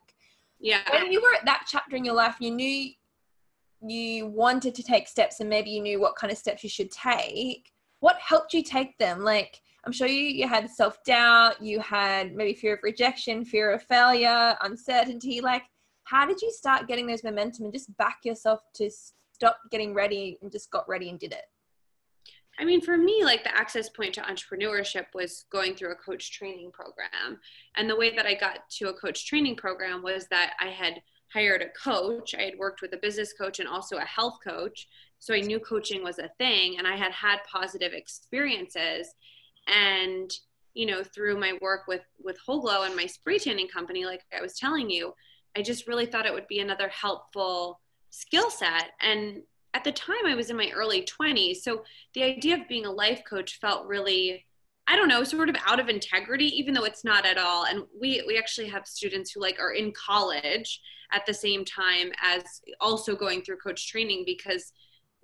[0.61, 0.81] Yeah.
[0.93, 2.91] When you were at that chapter in your life you knew
[3.81, 6.91] you wanted to take steps and maybe you knew what kind of steps you should
[6.91, 9.25] take what helped you take them?
[9.25, 13.73] Like I'm sure you, you had self doubt, you had maybe fear of rejection, fear
[13.73, 15.41] of failure, uncertainty.
[15.41, 15.63] Like,
[16.05, 18.91] how did you start getting those momentum and just back yourself to
[19.33, 21.45] stop getting ready and just got ready and did it?
[22.61, 26.33] I mean, for me, like the access point to entrepreneurship was going through a coach
[26.33, 27.41] training program.
[27.79, 31.01] And the way that I got to a coach training program was that I had
[31.33, 32.35] hired a coach.
[32.39, 34.87] I had worked with a business coach and also a health coach.
[35.19, 39.15] So I knew coaching was a thing and I had had positive experiences
[39.69, 40.31] and
[40.75, 44.41] you know through my work with with whole and my spray tanning company like i
[44.41, 45.13] was telling you
[45.57, 48.91] i just really thought it would be another helpful skill set.
[49.01, 49.43] And
[49.75, 51.83] at the time i was in my early 20s so
[52.15, 54.47] the idea of being a life coach felt really
[54.87, 57.67] i don't know sort of out of integrity even though it's not at all.
[57.67, 60.81] And we we actually have students who like are in college
[61.13, 62.43] at the same time as
[62.81, 64.73] also going through coach training because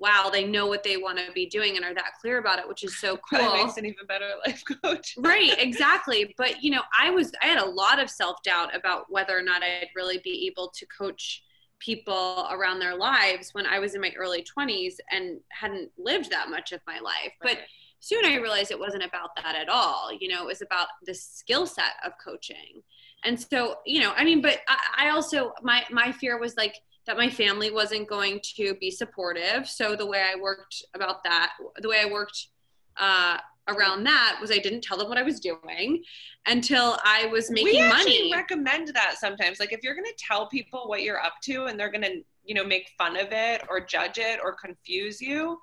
[0.05, 2.69] wow, they know what they want to be doing and are that clear about it,
[2.69, 3.39] which is so cool.
[3.39, 5.15] That makes an even better life coach.
[5.19, 6.35] right, exactly.
[6.37, 9.43] But you know, I was I had a lot of self doubt about whether or
[9.43, 11.43] not I'd really be able to coach
[11.79, 16.51] people around their lives when I was in my early 20s and hadn't lived that
[16.51, 17.33] much of my life.
[17.43, 17.57] Right.
[17.57, 17.59] But
[18.01, 20.11] soon I realized it wasn't about that at all.
[20.13, 22.83] You know, it was about the skill set of coaching.
[23.25, 26.77] And so, you know, I mean, but I, I also my my fear was like
[27.07, 29.69] that my family wasn't going to be supportive.
[29.69, 32.49] So the way I worked about that, the way I worked
[32.97, 33.39] uh,
[33.69, 36.03] around that was I didn't tell them what I was doing
[36.47, 38.05] until I was making money.
[38.05, 38.33] we money.
[38.33, 39.61] recommend that sometimes.
[39.61, 42.23] Like if you're going to tell people what you're up to and they're going to,
[42.45, 45.59] you know, make fun of it or judge it or confuse you,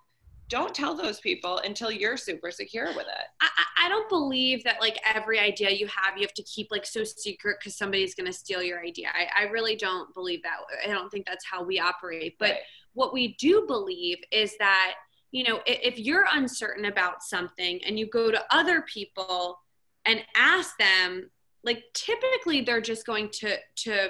[0.52, 3.28] don't tell those people until you're super secure with it.
[3.40, 6.86] I, I don't believe that like every idea you have, you have to keep like
[6.86, 9.08] so secret because somebody's going to steal your idea.
[9.14, 10.58] I, I really don't believe that.
[10.84, 12.36] I don't think that's how we operate.
[12.38, 12.60] But right.
[12.94, 14.96] what we do believe is that,
[15.32, 19.58] you know, if, if you're uncertain about something and you go to other people
[20.04, 21.32] and ask them,
[21.64, 24.10] like typically they're just going to, to,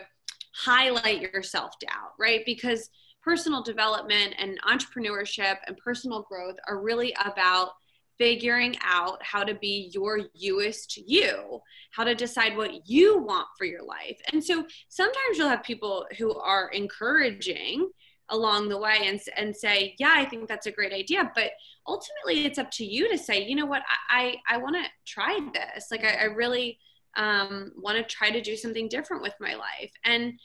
[0.54, 2.42] highlight your self doubt, right?
[2.46, 2.90] Because
[3.24, 7.70] personal development and entrepreneurship and personal growth are really about
[8.18, 11.60] figuring out how to be your youest you,
[11.92, 14.20] how to decide what you want for your life.
[14.32, 17.90] And so sometimes you'll have people who are encouraging
[18.30, 21.32] along the way and, and say, yeah, I think that's a great idea.
[21.36, 21.52] But
[21.88, 24.84] ultimately it's up to you to say, you know what, I, I, I want to
[25.06, 25.88] try this.
[25.92, 26.78] Like I, I really
[27.18, 29.92] um, want to try to do something different with my life.
[30.06, 30.40] And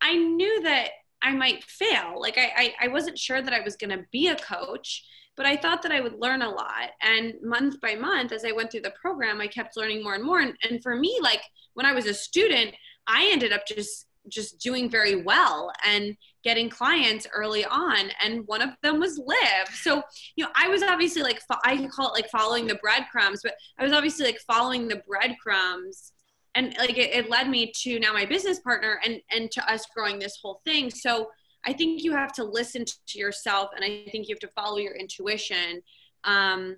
[0.00, 0.90] I knew that
[1.22, 2.20] I might fail.
[2.20, 5.04] Like I, I, I wasn't sure that I was going to be a coach,
[5.36, 6.90] but I thought that I would learn a lot.
[7.02, 10.24] And month by month, as I went through the program, I kept learning more and
[10.24, 10.40] more.
[10.40, 11.42] And, and for me, like
[11.74, 12.74] when I was a student,
[13.06, 18.62] I ended up just just doing very well and getting clients early on and one
[18.62, 20.02] of them was liv so
[20.36, 23.82] you know i was obviously like i call it like following the breadcrumbs but i
[23.82, 26.12] was obviously like following the breadcrumbs
[26.54, 29.86] and like it, it led me to now my business partner and and to us
[29.94, 30.90] growing this whole thing.
[30.90, 31.28] So
[31.64, 34.78] i think you have to listen to yourself and i think you have to follow
[34.78, 35.82] your intuition.
[36.24, 36.76] Um,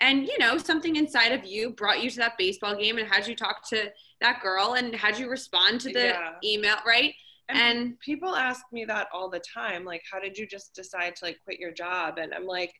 [0.00, 3.26] and you know something inside of you brought you to that baseball game and had
[3.26, 6.32] you talk to that girl and had you respond to the yeah.
[6.44, 7.14] email right?
[7.48, 11.16] And, and people ask me that all the time like how did you just decide
[11.16, 12.18] to like quit your job?
[12.18, 12.72] And i'm like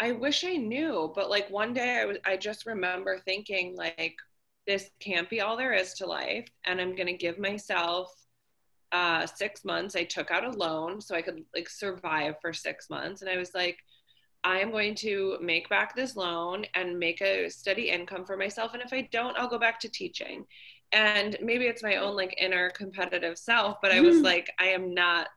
[0.00, 4.16] i wish i knew but like one day i was i just remember thinking like
[4.66, 6.48] this can't be all there is to life.
[6.64, 8.12] And i'm going to give myself
[8.92, 9.94] uh, six months.
[9.94, 13.22] I took out a loan so i could like survive for six months.
[13.22, 13.78] And i was like
[14.42, 18.74] i am going to make back this loan and make a steady income for myself.
[18.74, 20.44] And if i don't i'll go back to teaching.
[20.92, 24.24] And maybe it's my own like inner competitive self but i was Mhm.
[24.24, 25.28] like i am not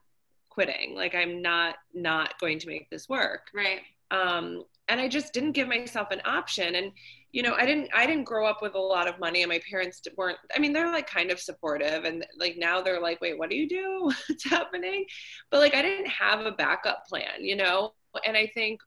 [0.50, 0.94] quitting.
[0.96, 3.48] Like i'm not not going to make this work.
[3.54, 3.82] Right.
[4.10, 6.74] Um, and i just didn't give myself an option.
[6.74, 6.92] And
[7.34, 9.60] you know i didn't i didn't grow up with a lot of money and my
[9.68, 13.36] parents weren't i mean they're like kind of supportive and like now they're like wait
[13.36, 14.12] what do you do?
[14.28, 15.04] What's happening?
[15.50, 17.92] But like i didn't have a backup plan you know?
[18.24, 18.80] And i think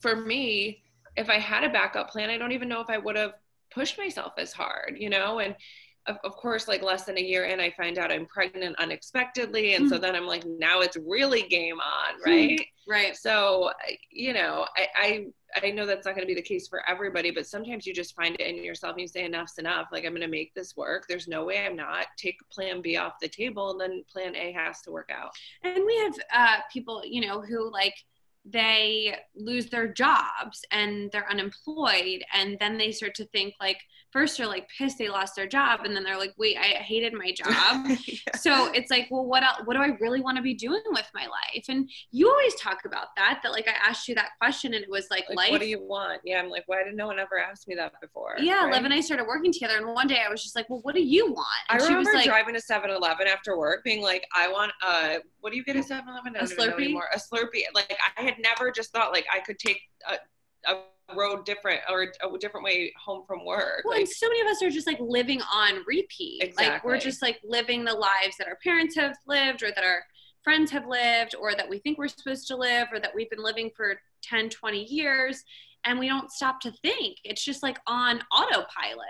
[0.00, 0.82] for me
[1.16, 3.34] if i had a backup plan i don't even know if i would have
[3.70, 5.38] pushed myself as hard you know?
[5.38, 5.54] And
[6.08, 9.74] of, of course like less than a year in i find out i'm pregnant unexpectedly
[9.74, 12.66] and so then i'm like now it's really game on right?
[12.88, 13.16] Right.
[13.16, 13.70] so
[14.10, 15.26] you know I, I
[15.62, 18.16] i know that's not going to be the case for everybody but sometimes you just
[18.16, 19.88] find it in yourself and you say enough's enough.
[19.92, 21.06] Like i'm going to make this work.
[21.08, 22.06] There's no way i'm not.
[22.16, 25.30] Take plan b off the table and then plan a has to work out.
[25.62, 27.94] And we have uh, people, you know, who like
[28.44, 34.38] they lose their jobs and they're unemployed, and then they start to think like first
[34.38, 37.32] they're like pissed they lost their job, and then they're like, wait, I hated my
[37.36, 37.86] job.
[38.36, 41.08] so it's like, well, what else, what do I really want to be doing with
[41.14, 41.64] my life?
[41.68, 43.40] And you always talk about that.
[43.42, 45.50] That like I asked you that question, and it was like, like life.
[45.50, 47.92] what do you want yeah i'm like why did no one ever ask me that
[48.00, 48.72] before yeah, right?
[48.74, 50.94] Liv and I started working together, and one day I was just like, "Well, what
[50.94, 54.24] do you want?" I And was remember like, driving to 7-Eleven after work, being like,
[54.34, 56.36] "I want a what do you get at 7-Eleven?
[56.36, 56.74] I A Slurpee?
[56.84, 57.08] anymore.
[57.14, 60.14] A Slurpee." Like I had never just thought like I could take a,
[60.66, 63.82] a road different or a different way home from work.
[63.84, 66.42] Well, like, and so many of us are just like living on repeat.
[66.42, 66.66] Exactly.
[66.66, 70.02] Like we're just like living the lives that our parents have lived or that our
[70.42, 73.42] friends have lived or that we think we're supposed to live or that we've been
[73.42, 75.44] living for 10, 20 years
[75.84, 77.18] and we don't stop to think.
[77.24, 79.06] It's just like on autopilot.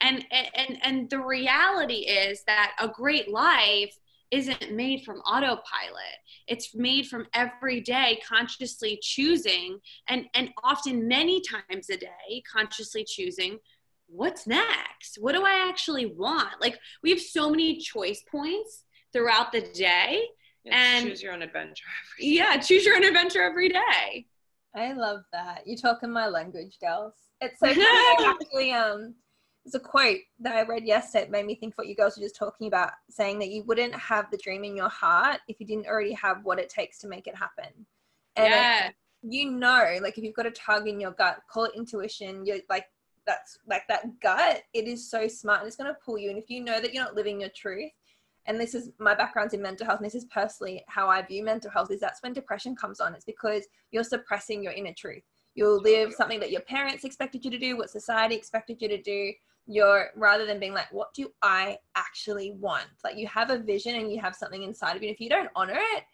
[0.00, 3.96] And and and the reality is that a great life
[4.30, 6.18] isn't made from autopilot.
[6.46, 13.04] It's made from every day consciously choosing and and often many times a day consciously
[13.04, 13.58] choosing
[14.08, 15.18] what's next?
[15.20, 16.60] What do I actually want?
[16.60, 20.22] Like we have so many choice points throughout the day.
[20.64, 21.84] it's and- choose your own adventure.
[22.18, 24.26] Yeah, choose your own adventure every day.
[24.74, 25.62] I love that.
[25.66, 27.14] You're talking my language, girls.
[27.40, 28.24] It's so funny.
[28.24, 29.14] Actually um
[29.68, 32.22] there's a quote that I read yesterday that made me think what you girls were
[32.22, 35.66] just talking about, saying that you wouldn't have the dream in your heart if you
[35.66, 37.86] didn't already have what it takes to make it happen.
[38.36, 38.90] And yeah.
[39.22, 42.46] you know, like if you've got a tug in your gut, call it intuition.
[42.46, 42.86] You're like
[43.26, 44.62] that's like that gut.
[44.72, 46.30] It is so smart and it's going to pull you.
[46.30, 47.92] And if you know that you're not living your truth,
[48.46, 51.44] and this is my background's in mental health, and this is personally how I view
[51.44, 53.14] mental health, is that's when depression comes on.
[53.14, 55.24] It's because you're suppressing your inner truth.
[55.54, 59.02] You'll live something that your parents expected you to do, what society expected you to
[59.02, 59.32] do.
[59.70, 62.86] You're rather than being like, what do I actually want?
[63.04, 65.08] Like you have a vision and you have something inside of you.
[65.08, 66.04] And if you don't honor it,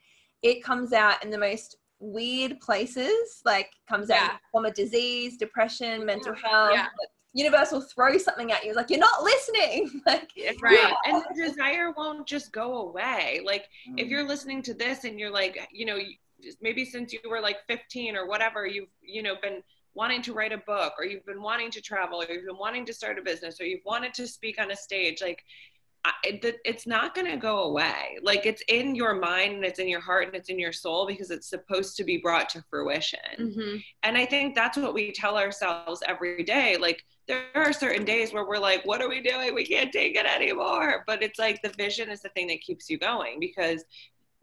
[0.42, 4.36] it comes out in the most weird places, like comes out Yeah.
[4.50, 6.72] form of disease, depression, mental health.
[6.74, 6.88] Yeah.
[7.32, 8.74] Universe will throw something at you.
[8.74, 10.02] Like you're not listening.
[10.06, 10.92] like Right.
[11.06, 13.40] And the desire won't just go away.
[13.44, 14.00] Like Mm.
[14.00, 15.98] if you're listening to this and you're like, you know,
[16.60, 19.62] maybe since you were like 15 or whatever, you've, you know, been
[19.94, 22.84] wanting to write a book or you've been wanting to travel or you've been wanting
[22.86, 25.44] to start a business or you've wanted to speak on a stage, like
[26.04, 28.18] I, it, it's not going to go away.
[28.22, 31.06] Like it's in your mind and it's in your heart and it's in your soul
[31.06, 33.18] because it's supposed to be brought to fruition.
[33.38, 33.82] Mhm.
[34.02, 36.76] And I think that's what we tell ourselves every day.
[36.76, 39.54] Like there are certain days where we're like, what are we doing?
[39.54, 41.04] We can't take it anymore.
[41.06, 43.84] But it's like the vision is the thing that keeps you going because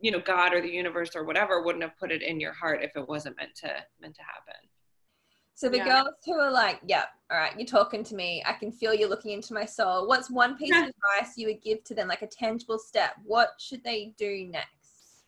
[0.04, 2.84] you know, God or the universe or whatever wouldn't have put it in your heart
[2.84, 4.68] if it wasn't meant to meant to happen.
[5.62, 6.02] So the Yeah.
[6.02, 8.42] girls who are like, "Yep, all right, you're talking to me.
[8.48, 11.62] I can feel you're looking into my soul." What's one piece of advice you would
[11.62, 13.14] give to them, like a tangible step?
[13.24, 15.28] What should they do next?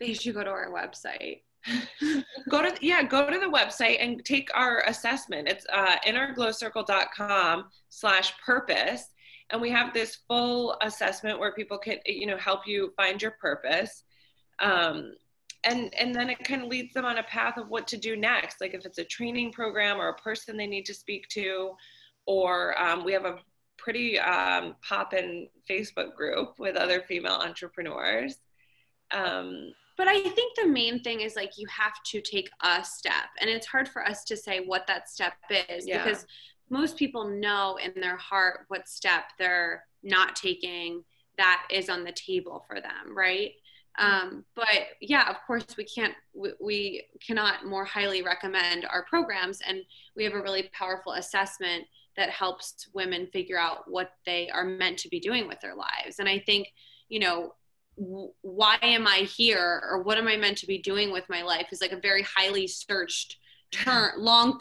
[0.00, 1.42] They should go to our website.
[2.50, 8.36] go to yeah go to the website and take our assessment it's uh, innerglowcircle.com slash
[8.44, 9.14] purpose
[9.50, 13.36] and we have this full assessment where people can you know help you find your
[13.40, 14.02] purpose
[14.58, 15.14] um,
[15.64, 18.16] and and then it kind of leads them on a path of what to do
[18.16, 21.72] next like if it's a training program or a person they need to speak to
[22.26, 23.38] or um, we have a
[23.78, 28.36] pretty um, pop-in facebook group with other female entrepreneurs
[29.12, 33.28] um, But I think the main thing is like you have to take a step.
[33.40, 35.34] And it's hard for us to say what that step
[35.68, 36.02] is Yeah.
[36.02, 36.24] because
[36.70, 41.04] most people know in their heart what step they're not taking
[41.36, 43.52] that is on the table for them, right?
[43.98, 44.66] Um, but
[45.00, 49.60] yeah, of course, we can't, we, we cannot more highly recommend our programs.
[49.66, 49.82] And
[50.16, 51.84] we have a really powerful assessment
[52.16, 56.18] that helps women figure out what they are meant to be doing with their lives.
[56.18, 56.68] And I think,
[57.08, 57.54] you know,
[57.98, 61.42] w- why am I here or what am I meant to be doing with my
[61.42, 63.36] life is like a very highly searched
[63.72, 64.58] term, long,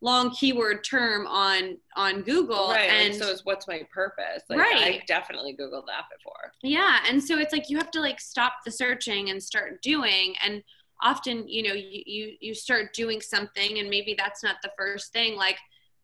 [0.00, 2.68] long keyword term on on Google.
[2.68, 2.90] Right.
[2.90, 4.42] And so it's what's my purpose?
[4.48, 4.76] Like, Right.
[5.00, 6.52] I definitely Googled that before.
[6.62, 10.34] yeah, and so it's like you have to like stop the searching and start doing.
[10.44, 10.62] And
[11.02, 15.12] often, you know, you you you start doing something, and maybe that's not the first
[15.12, 15.36] thing.
[15.36, 15.58] Like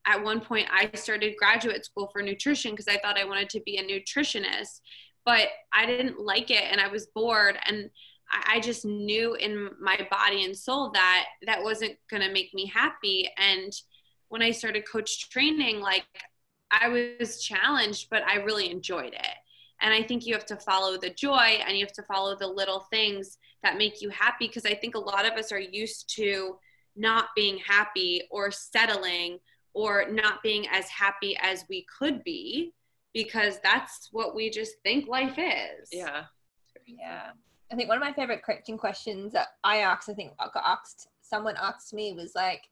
[0.07, 3.61] at one point, I started graduate school for nutrition because I thought I wanted to
[3.61, 4.81] be a nutritionist,
[5.27, 7.91] but I didn't like it, and I was bored and.
[8.31, 12.53] I I just knew in my body and soul that that wasn't going to make
[12.55, 13.31] me happy.
[13.37, 13.73] And
[14.29, 16.07] when I started coach training, like
[16.71, 19.37] I was challenged, but I really enjoyed it.
[19.81, 22.47] And I think you have to follow the joy and you have to follow the
[22.47, 26.15] little things that make you happy because I think a lot of us are used
[26.17, 26.57] to
[26.97, 29.39] not being happy or settling
[29.73, 32.73] or not being as happy as we could be
[33.15, 35.89] because that's what we just think life is.
[35.93, 36.25] Yeah.
[36.87, 37.31] Yeah.
[37.73, 40.65] I think one of my favorite coaching questions that I asked, I think I got
[40.67, 42.63] asked, someone asked me was like,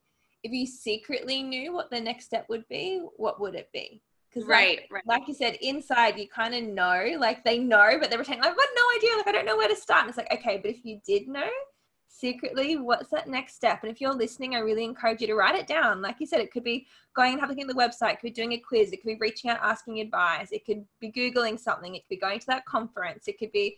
[0.43, 4.03] if you secretly knew what the next step would be, what would it be?
[4.29, 5.07] Because Right, like, right.
[5.07, 8.53] like you said, inside you kind of know, like they know, but they're pretending, like,
[8.53, 10.03] I've got no idea, like I don't know where to start.
[10.03, 11.49] And it's like, okay, but if you did know
[12.09, 13.81] secretly, what's that next step?
[13.83, 16.03] And if you're listening, I really encourage you to write it down.
[16.03, 18.21] Like you said, it could be going and having a look at the website, it
[18.21, 21.13] could be doing a quiz, it could be reaching out, asking advice, it could be
[21.13, 23.77] Googling something, it could be going to that conference, it could be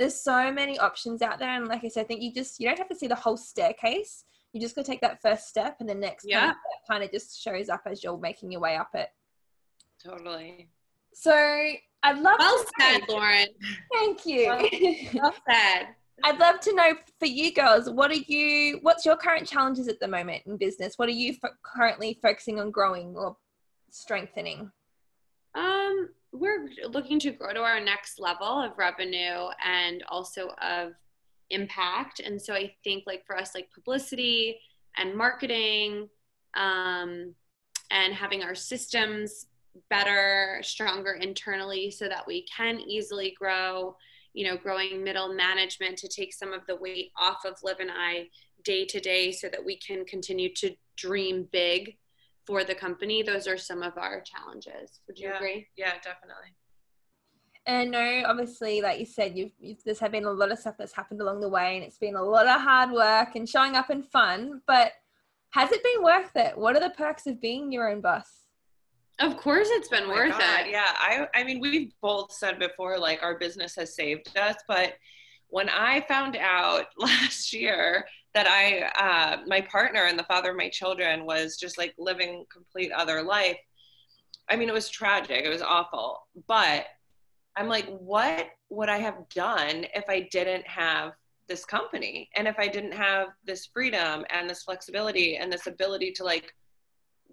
[0.00, 2.66] there's so many options out there and like i said i think you just you
[2.66, 5.76] don't have to see the whole staircase you just got to take that first step
[5.80, 6.40] and the next Yeah.
[6.40, 9.10] kind of, kind of just shows up as you're making your way up it
[10.02, 10.70] Totally.
[11.12, 13.46] so i'd love Well to said, know, Lauren.
[13.92, 14.46] thank you
[15.14, 15.88] Well said.
[16.24, 20.00] i'd love to know for you girls what are you what's your current challenges at
[20.00, 23.36] the moment in business what are you fo- currently focusing on growing or
[23.90, 24.70] strengthening
[25.54, 30.92] Um, we're looking to grow to our next level of revenue and also of
[31.50, 32.20] impact.
[32.20, 34.58] And so I think like for us, like publicity
[34.96, 36.08] and marketing,
[36.54, 37.34] um,
[37.90, 39.46] and having our systems
[39.88, 43.96] better, stronger internally so that we can easily grow,
[44.32, 47.90] you know, growing middle management to take some of the weight off of Liv and
[47.90, 48.28] I
[48.64, 51.96] day to day so that we can continue to dream big
[52.50, 53.22] for the company.
[53.22, 54.98] Those are some of our challenges.
[55.06, 55.36] Would you Yeah.
[55.36, 55.68] agree?
[55.76, 56.50] Yeah, definitely.
[57.66, 60.74] And no, obviously, like you said, you've, you've there's have been a lot of stuff
[60.76, 63.76] that's happened along the way, and it's been a lot of hard work and showing
[63.76, 64.62] up and fun.
[64.66, 64.92] But
[65.50, 66.58] has it been worth it?
[66.58, 68.46] What are the perks of being your own boss?
[69.20, 70.70] Of course, it's been Oh worth God, it.
[70.72, 74.94] Yeah, I I mean we've both said before like our business has saved us, but
[75.48, 80.56] when I found out last year that I uh, my partner and the father of
[80.56, 83.58] my children was just like living complete other life,
[84.48, 86.86] I mean it was tragic, it was awful, but
[87.56, 91.12] I'm like, what would I have done if I didn't have
[91.48, 92.30] this company?
[92.36, 96.54] And if I didn't have this freedom and this flexibility and this ability to like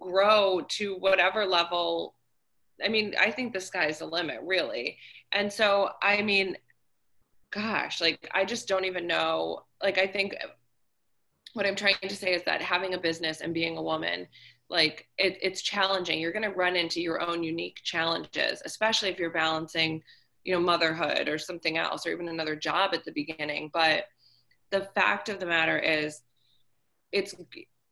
[0.00, 2.14] grow to whatever level
[2.84, 4.96] i mean i think the sky's the limit really.
[5.32, 6.56] And so i mean
[7.50, 9.62] gosh like i just don't even know.
[9.82, 10.34] Like i think
[11.54, 14.26] what i'm trying to say is that having a business and being a woman
[14.70, 16.20] like it, it's challenging.
[16.20, 20.02] You're going to run into your own unique challenges especially if you're balancing
[20.44, 23.70] you know motherhood or something else or even another job at the beginning.
[23.72, 24.04] But
[24.70, 26.22] the fact of the matter is
[27.12, 27.34] it's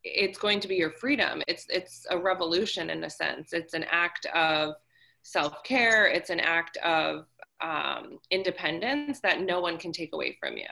[0.04, 1.42] it's going to be your freedom.
[1.48, 3.52] It's it's a revolution in a sense.
[3.52, 4.74] It's an act of
[5.22, 6.06] self-care.
[6.06, 7.26] It's an act of
[7.60, 10.66] um, independence that no one can take away from you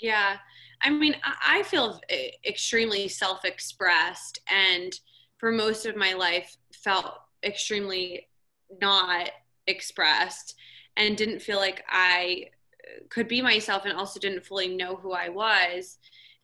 [0.00, 0.36] Yeah.
[0.82, 4.92] I mean, I feel e- extremely self expressed and
[5.38, 8.28] for most of my life felt extremely
[8.80, 9.30] not
[9.66, 10.54] expressed
[10.96, 12.46] and didn't feel like I
[13.10, 15.98] could be myself and also didn't fully know who I was.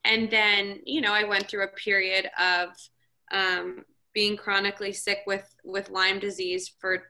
[0.04, 2.68] And then, you know, I went through a period of
[3.32, 7.04] um, being chronically sick with, with Lyme disease for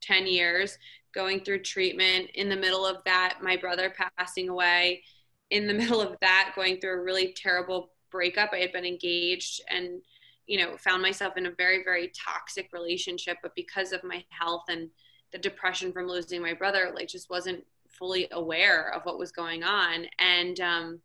[0.00, 0.78] 10 years,
[1.14, 2.30] going through treatment.
[2.34, 5.02] In the middle of that, my brother passing away
[5.50, 9.60] in the middle of that going through a really terrible breakup i had been engaged
[9.68, 10.00] and
[10.46, 14.64] you know found myself in a very very toxic relationship but because of my health
[14.68, 14.88] and
[15.32, 17.62] the depression from losing my brother like just wasn't
[17.98, 20.06] fully aware of what was going on.
[20.18, 21.00] And um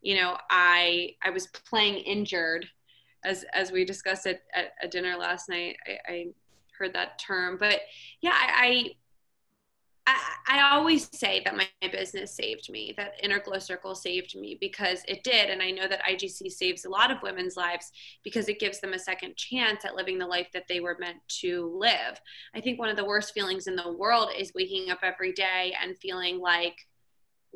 [0.00, 2.66] you know i i was playing injured
[3.24, 5.76] as as we discussed at, at, at dinner last night.
[5.86, 6.26] I, I
[6.78, 7.80] heard that term but
[8.20, 8.90] yeah i, I
[10.06, 14.36] I, I always say that my, my business saved me, that Inner Glow Circle saved
[14.36, 15.48] me because it did.
[15.48, 17.90] And I know that IGC saves a lot of women's lives
[18.22, 21.18] because it gives them a second chance at living the life that they were meant
[21.40, 22.20] to live.
[22.54, 25.74] I think one of the worst feelings in the world is waking up every day
[25.82, 26.76] and feeling like,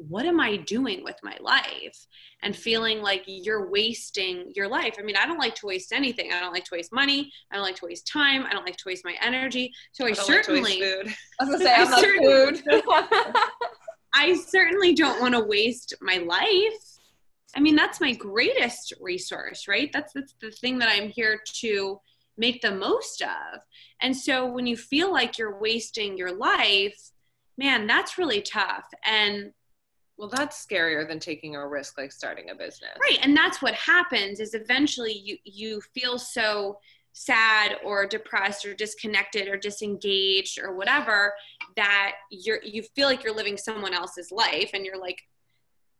[0.06, 2.06] what am I doing with my life?
[2.42, 4.94] And feeling like you're wasting your life.
[4.98, 6.32] I mean, I don't like to waste anything.
[6.32, 7.32] I don't like to waste money.
[7.50, 8.44] I don't like to waste time.
[8.46, 9.72] I don't like to waste my energy.
[9.92, 10.80] So I, I certainly.
[10.80, 11.14] Like food.
[11.40, 13.34] I was gonna say I, I certainly, food.
[14.14, 16.98] I certainly don't want to waste my life.
[17.56, 19.90] I mean, that's my greatest resource, right?
[19.92, 22.00] That's that's the thing that I'm here to
[22.36, 23.60] make the most of.
[24.00, 27.10] And so when you feel like you're wasting your life,
[27.56, 28.84] man, that's really tough.
[29.04, 29.52] And
[30.18, 32.90] well, that's scarier than taking a risk like starting a business.
[33.00, 33.20] Right.
[33.22, 36.80] And that's what happens is eventually you you feel so
[37.12, 41.32] sad or depressed or disconnected or disengaged or whatever
[41.76, 45.20] that you're you feel like you're living someone else's life and you're like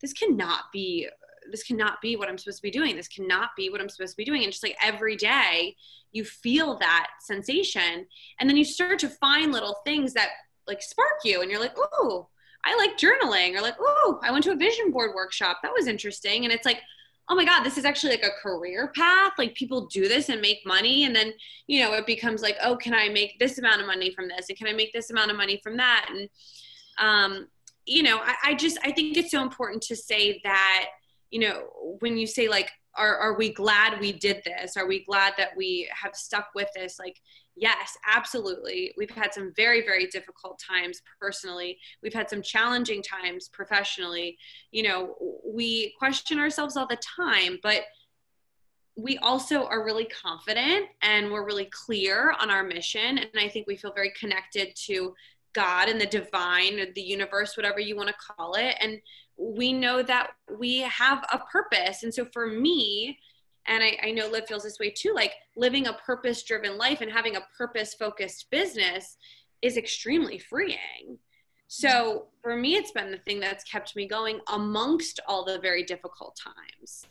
[0.01, 1.09] this cannot be
[1.51, 2.95] this cannot be what I'm supposed to be doing.
[2.95, 4.43] This cannot be what I'm supposed to be doing.
[4.43, 5.77] And just like every day
[6.13, 8.07] you feel that sensation
[8.39, 10.29] and then you start to find little things that
[10.67, 12.29] like spark you and you're like, "Oh,
[12.65, 15.59] I like journaling or like, oh, I went to a vision board workshop.
[15.63, 16.45] That was interesting.
[16.45, 16.81] And it's like,
[17.29, 19.33] oh my God, this is actually like a career path.
[19.39, 21.05] Like people do this and make money.
[21.05, 21.33] And then,
[21.67, 24.49] you know, it becomes like, oh, can I make this amount of money from this?
[24.49, 26.09] And can I make this amount of money from that?
[26.11, 26.29] And,
[26.99, 27.49] um,
[27.85, 30.87] you know, I, I just, I think it's so important to say that,
[31.31, 34.77] you know, when you say like, are, are we glad we did this?
[34.77, 36.99] Are we glad that we have stuck with this?
[36.99, 37.21] Like,
[37.59, 38.93] yes, absolutely.
[38.97, 41.79] We've had some very, very difficult times personally.
[42.03, 44.39] We've had some challenging times professionally.
[44.71, 47.83] You know, we question ourselves all the time, but
[48.97, 53.19] we also are really confident and we're really clear on our mission.
[53.19, 55.15] And I think we feel very connected to
[55.53, 58.75] God and the divine or the universe, whatever you want to call it.
[58.81, 59.01] And
[59.37, 62.03] we know that we have a purpose.
[62.03, 63.19] And so for me,
[63.69, 67.01] and I, I know Liv feels this way too, like living a purpose driven life
[67.01, 69.17] and having a purpose focused business
[69.63, 71.19] is extremely freeing.
[71.69, 75.83] So for me, it's been the thing that's kept me going amongst all the very
[75.83, 77.05] difficult times.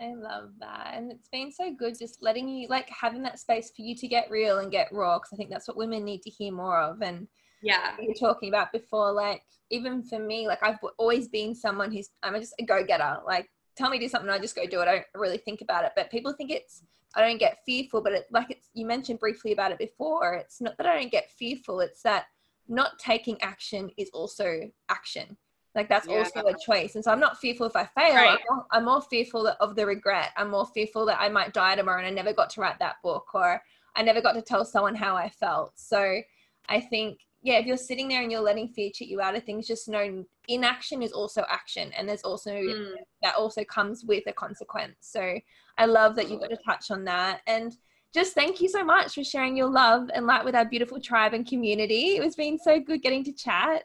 [0.00, 0.92] I love that.
[0.94, 4.06] And it's been so good just letting you, like, having that space for you to
[4.06, 6.78] get real and get raw, because I think that's what women need to hear more
[6.80, 7.02] of.
[7.02, 7.26] And
[7.60, 9.42] yeah, you were talking about before, like,
[9.72, 13.16] even for me, like, I've always been someone who's, I'm just a go getter.
[13.26, 14.88] Like, tell me to do something, I just go do it.
[14.88, 15.92] I don't really think about it.
[15.96, 16.82] But people think it's
[17.14, 20.34] I don't get fearful, but it like it's you mentioned briefly about it before.
[20.34, 22.26] It's not that I don't get fearful, it's that
[22.68, 25.36] not taking action is also action.
[25.74, 26.18] Like that's yeah.
[26.18, 26.96] also a choice.
[26.96, 28.14] And so I'm not fearful if I fail.
[28.14, 28.30] Right.
[28.30, 30.30] I'm, more, I'm, more, fearful of the regret.
[30.36, 32.96] I'm more fearful that I might die tomorrow and I never got to write that
[33.02, 33.62] book or
[33.94, 35.72] I never got to tell someone how I felt.
[35.76, 36.20] So
[36.68, 39.44] I think yeah, if you're sitting there and you're letting fear cheat you out of
[39.44, 42.92] things, just know inaction is also action, and there's also mm.
[43.22, 44.96] that also comes with a consequence.
[45.00, 45.38] So
[45.76, 47.76] I love that you got to touch on that, and
[48.12, 51.32] just thank you so much for sharing your love and light with our beautiful tribe
[51.32, 52.16] and community.
[52.16, 53.84] It was been so good getting to chat.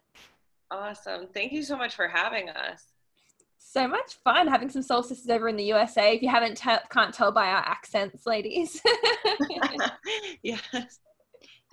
[0.72, 1.28] Awesome!
[1.32, 2.86] Thank you so much for having us.
[3.60, 6.16] So much fun having some soul sisters over in the USA.
[6.16, 8.82] If you haven't t- can't tell by our accents, ladies.
[10.44, 11.00] yes.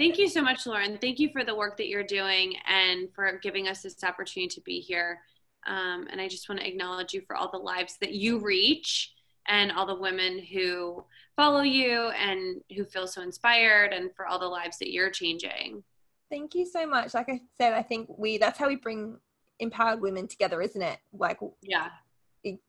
[0.01, 0.97] Thank you so much, Lauren.
[0.97, 4.63] Thank you for the work that you're doing and for giving us this opportunity to
[4.63, 5.21] be here.
[5.67, 9.13] Um, and I just want to acknowledge you for all the lives that you reach
[9.47, 11.05] and all the women who
[11.37, 15.85] follow you and who feel so inspired and for all the lives that you're changing.
[16.31, 17.13] Thank you so much.
[17.13, 19.19] Like I said, I think we that's how we bring
[19.59, 20.97] empowered women together, isn't it?
[21.13, 21.91] Like yeah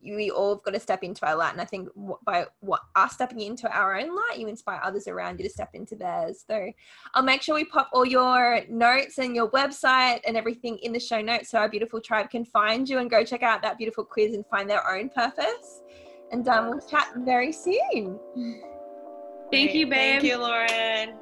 [0.03, 1.87] we all have got to step into our light and i think
[2.25, 5.69] by what us stepping into our own light you inspire others around you to step
[5.73, 6.43] into theirs.
[6.45, 6.71] So
[7.13, 10.99] i'll make sure we pop all your notes and your website and everything in the
[10.99, 14.03] show notes so our beautiful tribe can find you and go check out that beautiful
[14.03, 15.81] quiz and find their own purpose.
[16.31, 18.19] And um, we'll chat very soon.
[19.51, 20.21] Thank you babe.
[20.21, 21.15] Thank you lauren.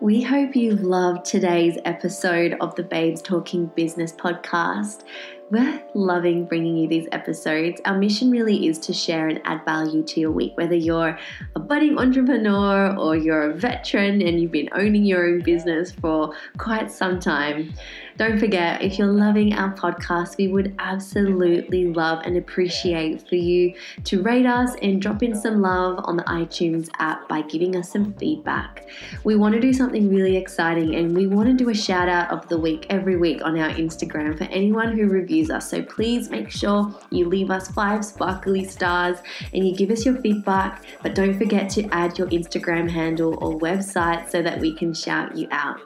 [0.00, 5.04] We hope you loved today's episode of the Babes Talking Business podcast.
[5.48, 7.80] We're loving bringing you these episodes.
[7.84, 11.16] Our mission really is to share and add value to your week, whether you're
[11.54, 16.34] a budding entrepreneur or you're a veteran and you've been owning your own business for
[16.58, 17.72] quite some time.
[18.16, 23.74] Don't forget, if you're loving our podcast, we would absolutely love and appreciate for you
[24.04, 27.92] to rate us and drop in some love on the iTunes app by giving us
[27.92, 28.88] some feedback.
[29.22, 32.30] We want to do something really exciting and we want to do a shout out
[32.30, 35.70] of the week every week on our Instagram for anyone who reviews us.
[35.70, 39.18] So please make sure you leave us five sparkly stars
[39.52, 43.58] and you give us your feedback, but don't forget to add your Instagram handle or
[43.60, 45.80] website so that we can shout you out.